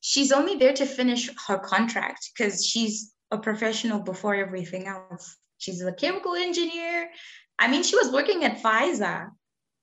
She's 0.00 0.32
only 0.32 0.56
there 0.56 0.74
to 0.74 0.86
finish 0.86 1.30
her 1.46 1.58
contract 1.58 2.30
because 2.32 2.64
she's 2.64 3.12
a 3.30 3.38
professional 3.38 4.00
before 4.00 4.34
everything 4.34 4.86
else. 4.86 5.36
She's 5.58 5.82
a 5.82 5.92
chemical 5.92 6.34
engineer. 6.34 7.10
I 7.58 7.68
mean, 7.68 7.82
she 7.82 7.96
was 7.96 8.12
working 8.12 8.44
at 8.44 8.62
Pfizer. 8.62 9.30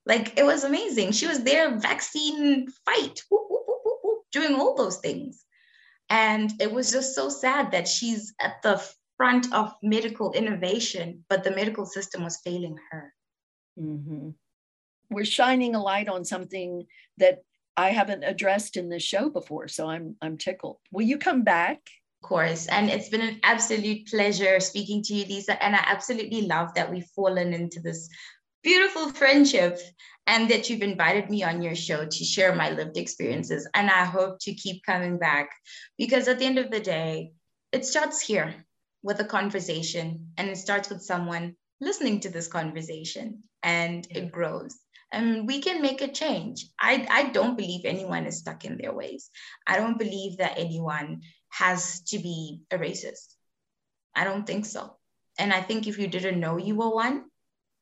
Like 0.05 0.37
it 0.37 0.43
was 0.43 0.63
amazing. 0.63 1.11
She 1.11 1.27
was 1.27 1.43
there, 1.43 1.77
vaccine 1.77 2.67
fight, 2.85 3.21
whoop, 3.29 3.47
whoop, 3.49 3.63
whoop, 4.03 4.23
doing 4.31 4.55
all 4.55 4.75
those 4.75 4.97
things. 4.97 5.43
And 6.13 6.53
it 6.61 6.71
was 6.71 6.91
just 6.91 7.15
so 7.15 7.27
sad 7.27 7.71
that 7.71 7.87
she's 7.87 8.35
at 8.39 8.61
the 8.61 8.79
front 9.17 9.51
of 9.51 9.73
medical 9.81 10.31
innovation, 10.33 11.25
but 11.27 11.43
the 11.43 11.49
medical 11.49 11.87
system 11.87 12.23
was 12.23 12.39
failing 12.45 12.77
her. 12.91 13.11
Mm-hmm. 13.79 14.29
We're 15.09 15.25
shining 15.25 15.73
a 15.73 15.81
light 15.81 16.07
on 16.07 16.23
something 16.23 16.85
that 17.17 17.39
I 17.75 17.89
haven't 17.89 18.23
addressed 18.23 18.77
in 18.77 18.89
this 18.89 19.01
show 19.01 19.27
before, 19.29 19.67
so 19.67 19.89
I'm 19.89 20.15
I'm 20.21 20.37
tickled. 20.37 20.77
Will 20.91 21.07
you 21.07 21.17
come 21.17 21.43
back 21.43 21.81
Of 22.21 22.29
course. 22.29 22.67
And 22.67 22.91
it's 22.91 23.09
been 23.09 23.21
an 23.21 23.39
absolute 23.41 24.05
pleasure 24.05 24.59
speaking 24.59 25.01
to 25.03 25.15
you, 25.15 25.25
Lisa. 25.25 25.61
And 25.63 25.75
I 25.75 25.81
absolutely 25.83 26.43
love 26.43 26.75
that 26.75 26.91
we've 26.91 27.09
fallen 27.15 27.53
into 27.53 27.79
this 27.79 28.07
beautiful 28.63 29.09
friendship 29.09 29.79
and 30.25 30.49
that 30.49 30.69
you've 30.69 30.81
invited 30.81 31.29
me 31.29 31.43
on 31.43 31.61
your 31.61 31.75
show 31.75 32.05
to 32.05 32.23
share 32.23 32.55
my 32.55 32.69
lived 32.69 32.97
experiences. 32.97 33.67
And 33.73 33.89
I 33.89 34.05
hope 34.05 34.39
to 34.41 34.53
keep 34.53 34.85
coming 34.85 35.17
back 35.17 35.49
because 35.97 36.27
at 36.27 36.39
the 36.39 36.45
end 36.45 36.57
of 36.57 36.71
the 36.71 36.79
day, 36.79 37.33
it 37.71 37.85
starts 37.85 38.21
here 38.21 38.65
with 39.01 39.19
a 39.19 39.25
conversation 39.25 40.29
and 40.37 40.49
it 40.49 40.57
starts 40.57 40.89
with 40.89 41.01
someone 41.01 41.55
listening 41.81 42.21
to 42.21 42.29
this 42.29 42.47
conversation 42.47 43.43
and 43.63 44.07
it 44.09 44.31
grows 44.31 44.77
and 45.13 45.47
we 45.47 45.61
can 45.61 45.81
make 45.81 46.01
a 46.01 46.07
change. 46.11 46.65
I, 46.79 47.07
I 47.09 47.23
don't 47.29 47.55
believe 47.55 47.85
anyone 47.85 48.25
is 48.25 48.39
stuck 48.39 48.65
in 48.65 48.77
their 48.77 48.93
ways. 48.93 49.29
I 49.67 49.77
don't 49.77 49.99
believe 49.99 50.37
that 50.37 50.57
anyone 50.57 51.21
has 51.49 52.01
to 52.07 52.17
be 52.17 52.61
a 52.71 52.77
racist. 52.79 53.35
I 54.15 54.23
don't 54.23 54.45
think 54.45 54.65
so. 54.65 54.95
And 55.37 55.53
I 55.53 55.61
think 55.61 55.87
if 55.87 55.99
you 55.99 56.07
didn't 56.07 56.39
know 56.39 56.57
you 56.57 56.75
were 56.75 56.93
one, 56.93 57.25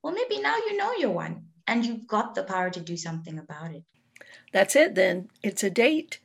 well, 0.04 0.14
maybe 0.14 0.42
now 0.42 0.58
you 0.58 0.78
know 0.78 0.94
you're 0.94 1.12
one 1.12 1.46
and 1.68 1.86
you've 1.86 2.08
got 2.08 2.36
the 2.36 2.44
power 2.44 2.70
to 2.70 2.80
do 2.80 2.98
something 2.98 3.38
about 3.38 3.74
it. 3.74 3.84
That's 4.52 4.76
it 4.76 4.96
then. 4.96 5.30
It's 5.44 5.64
a 5.64 5.70
date. 5.70 6.20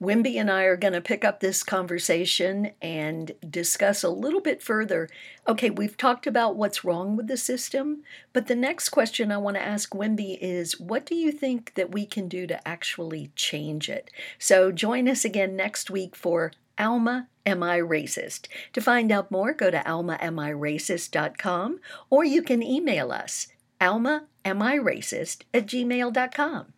Wimby 0.00 0.34
and 0.34 0.50
I 0.50 0.64
are 0.64 0.76
going 0.76 0.94
to 0.94 1.00
pick 1.00 1.24
up 1.24 1.38
this 1.38 1.62
conversation 1.62 2.72
and 2.82 3.32
discuss 3.48 4.02
a 4.02 4.10
little 4.10 4.40
bit 4.40 4.60
further. 4.60 5.08
Okay, 5.46 5.70
we've 5.70 5.96
talked 5.96 6.26
about 6.26 6.56
what's 6.56 6.84
wrong 6.84 7.16
with 7.16 7.28
the 7.28 7.36
system, 7.36 8.02
but 8.32 8.48
the 8.48 8.56
next 8.56 8.88
question 8.88 9.30
I 9.30 9.36
want 9.36 9.56
to 9.56 9.62
ask 9.62 9.92
Wimby 9.92 10.38
is 10.40 10.80
what 10.80 11.06
do 11.06 11.14
you 11.14 11.30
think 11.30 11.74
that 11.74 11.92
we 11.92 12.04
can 12.04 12.26
do 12.26 12.48
to 12.48 12.66
actually 12.66 13.30
change 13.36 13.88
it? 13.88 14.10
So 14.40 14.72
join 14.72 15.08
us 15.08 15.24
again 15.24 15.54
next 15.54 15.88
week 15.88 16.16
for 16.16 16.50
Alma 16.76 17.28
Am 17.44 17.62
I 17.62 17.78
Racist? 17.78 18.46
To 18.72 18.80
find 18.80 19.10
out 19.10 19.30
more, 19.30 19.52
go 19.52 19.70
to 19.70 19.78
almaamiracist.com 19.78 21.80
or 22.10 22.24
you 22.24 22.42
can 22.42 22.62
email 22.62 23.10
us 23.10 23.48
almaamiracist 23.80 25.42
at 25.52 25.66
gmail.com. 25.66 26.72